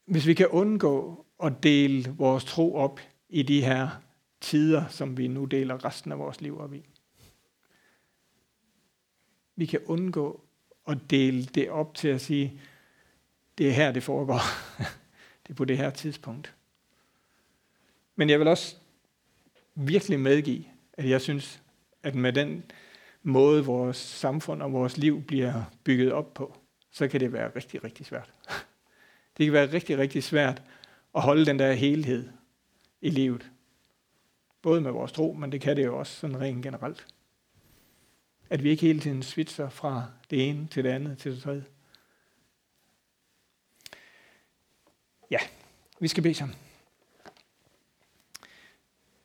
hvis 0.04 0.26
vi 0.26 0.34
kan 0.34 0.48
undgå 0.48 1.26
at 1.42 1.52
dele 1.62 2.10
vores 2.10 2.44
tro 2.44 2.74
op 2.74 3.00
i 3.28 3.42
de 3.42 3.64
her 3.64 3.88
tider, 4.40 4.88
som 4.88 5.16
vi 5.16 5.28
nu 5.28 5.44
deler 5.44 5.84
resten 5.84 6.12
af 6.12 6.18
vores 6.18 6.40
liv 6.40 6.60
op 6.60 6.74
i. 6.74 6.86
Vi 9.56 9.66
kan 9.66 9.80
undgå 9.86 10.44
at 10.88 10.98
dele 11.10 11.44
det 11.44 11.70
op 11.70 11.94
til 11.94 12.08
at 12.08 12.20
sige, 12.20 12.60
det 13.58 13.68
er 13.68 13.72
her, 13.72 13.92
det 13.92 14.02
foregår. 14.02 14.40
Det 15.42 15.50
er 15.50 15.54
på 15.54 15.64
det 15.64 15.76
her 15.76 15.90
tidspunkt. 15.90 16.54
Men 18.16 18.30
jeg 18.30 18.38
vil 18.38 18.48
også 18.48 18.76
virkelig 19.74 20.20
medgive, 20.20 20.64
at 20.92 21.08
jeg 21.08 21.20
synes, 21.20 21.62
at 22.02 22.14
med 22.14 22.32
den 22.32 22.64
måde, 23.24 23.64
vores 23.64 23.96
samfund 23.96 24.62
og 24.62 24.72
vores 24.72 24.96
liv 24.96 25.22
bliver 25.22 25.62
bygget 25.84 26.12
op 26.12 26.34
på, 26.34 26.58
så 26.90 27.08
kan 27.08 27.20
det 27.20 27.32
være 27.32 27.50
rigtig, 27.56 27.84
rigtig 27.84 28.06
svært. 28.06 28.32
Det 29.36 29.46
kan 29.46 29.52
være 29.52 29.72
rigtig, 29.72 29.98
rigtig 29.98 30.22
svært 30.22 30.62
at 31.14 31.22
holde 31.22 31.46
den 31.46 31.58
der 31.58 31.72
helhed 31.72 32.28
i 33.00 33.10
livet. 33.10 33.50
Både 34.62 34.80
med 34.80 34.90
vores 34.90 35.12
tro, 35.12 35.32
men 35.32 35.52
det 35.52 35.60
kan 35.60 35.76
det 35.76 35.84
jo 35.84 35.98
også 35.98 36.12
sådan 36.12 36.40
rent 36.40 36.62
generelt. 36.62 37.06
At 38.50 38.62
vi 38.62 38.70
ikke 38.70 38.86
hele 38.86 39.00
tiden 39.00 39.22
switcher 39.22 39.68
fra 39.68 40.06
det 40.30 40.48
ene 40.48 40.66
til 40.66 40.84
det 40.84 40.90
andet 40.90 41.18
til 41.18 41.32
det 41.32 41.42
tredje. 41.42 41.64
Ja, 45.30 45.38
vi 46.00 46.08
skal 46.08 46.22
bede 46.22 46.34
sammen. 46.34 46.56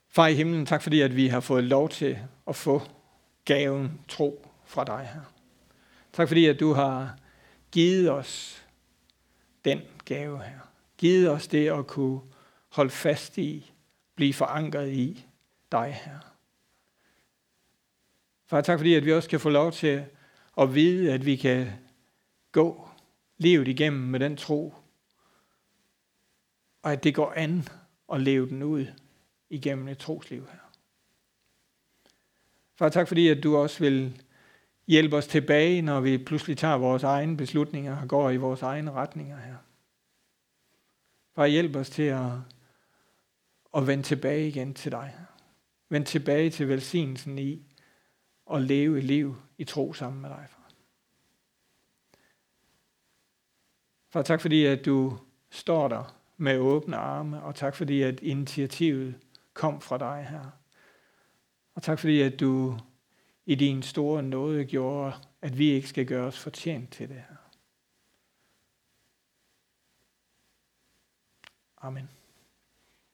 Far 0.08 0.26
i 0.26 0.34
himlen, 0.34 0.66
tak 0.66 0.82
fordi 0.82 1.00
at 1.00 1.16
vi 1.16 1.28
har 1.28 1.40
fået 1.40 1.64
lov 1.64 1.88
til 1.88 2.18
at 2.46 2.56
få 2.56 2.82
gaven 3.50 4.00
tro 4.08 4.48
fra 4.64 4.84
dig 4.84 5.10
her. 5.14 5.32
Tak 6.12 6.28
fordi 6.28 6.46
at 6.46 6.60
du 6.60 6.72
har 6.72 7.18
givet 7.72 8.10
os 8.10 8.62
den 9.64 9.80
gave 10.04 10.42
her. 10.42 10.58
Givet 10.98 11.30
os 11.30 11.48
det 11.48 11.68
at 11.68 11.86
kunne 11.86 12.20
holde 12.68 12.90
fast 12.90 13.38
i, 13.38 13.72
blive 14.14 14.34
forankret 14.34 14.92
i 14.92 15.26
dig 15.72 16.00
her. 16.04 16.18
Far, 18.46 18.60
tak 18.60 18.78
fordi 18.78 18.94
at 18.94 19.04
vi 19.04 19.12
også 19.12 19.28
kan 19.28 19.40
få 19.40 19.48
lov 19.50 19.72
til 19.72 20.04
at 20.58 20.74
vide, 20.74 21.12
at 21.12 21.26
vi 21.26 21.36
kan 21.36 21.70
gå 22.52 22.88
livet 23.38 23.68
igennem 23.68 24.02
med 24.02 24.20
den 24.20 24.36
tro, 24.36 24.74
og 26.82 26.92
at 26.92 27.04
det 27.04 27.14
går 27.14 27.32
an 27.36 27.68
at 28.12 28.20
leve 28.20 28.48
den 28.48 28.62
ud 28.62 28.86
igennem 29.48 29.88
et 29.88 29.98
trosliv 29.98 30.48
her. 30.52 30.59
Far, 32.80 32.88
tak 32.88 33.08
fordi, 33.08 33.28
at 33.28 33.42
du 33.42 33.56
også 33.56 33.78
vil 33.80 34.22
hjælpe 34.86 35.16
os 35.16 35.26
tilbage, 35.26 35.82
når 35.82 36.00
vi 36.00 36.18
pludselig 36.18 36.58
tager 36.58 36.74
vores 36.74 37.02
egne 37.02 37.36
beslutninger 37.36 38.02
og 38.02 38.08
går 38.08 38.30
i 38.30 38.36
vores 38.36 38.62
egne 38.62 38.90
retninger 38.90 39.36
her. 39.36 39.56
Far, 41.34 41.46
hjælp 41.46 41.76
os 41.76 41.90
til 41.90 42.02
at, 42.02 42.30
at 43.76 43.86
vende 43.86 44.02
tilbage 44.02 44.48
igen 44.48 44.74
til 44.74 44.92
dig. 44.92 45.16
Vend 45.88 46.06
tilbage 46.06 46.50
til 46.50 46.68
velsignelsen 46.68 47.38
i 47.38 47.62
at 48.52 48.62
leve 48.62 48.98
et 48.98 49.04
liv 49.04 49.36
i 49.58 49.64
tro 49.64 49.92
sammen 49.92 50.22
med 50.22 50.30
dig, 50.30 50.46
far. 50.48 50.70
Far, 54.10 54.22
tak 54.22 54.40
fordi, 54.40 54.66
at 54.66 54.84
du 54.84 55.18
står 55.50 55.88
der 55.88 56.16
med 56.36 56.58
åbne 56.58 56.96
arme, 56.96 57.42
og 57.42 57.54
tak 57.54 57.74
fordi, 57.74 58.02
at 58.02 58.20
initiativet 58.20 59.14
kom 59.54 59.80
fra 59.80 59.98
dig 59.98 60.26
her. 60.30 60.59
Og 61.80 61.84
tak 61.84 61.98
fordi, 61.98 62.20
at 62.20 62.40
du 62.40 62.78
i 63.46 63.54
din 63.54 63.82
store 63.82 64.22
nåde 64.22 64.64
gjorde, 64.64 65.12
at 65.42 65.58
vi 65.58 65.70
ikke 65.70 65.88
skal 65.88 66.06
gøre 66.06 66.26
os 66.26 66.38
fortjent 66.38 66.92
til 66.92 67.08
det 67.08 67.16
her. 67.16 67.36
Amen. 71.78 72.19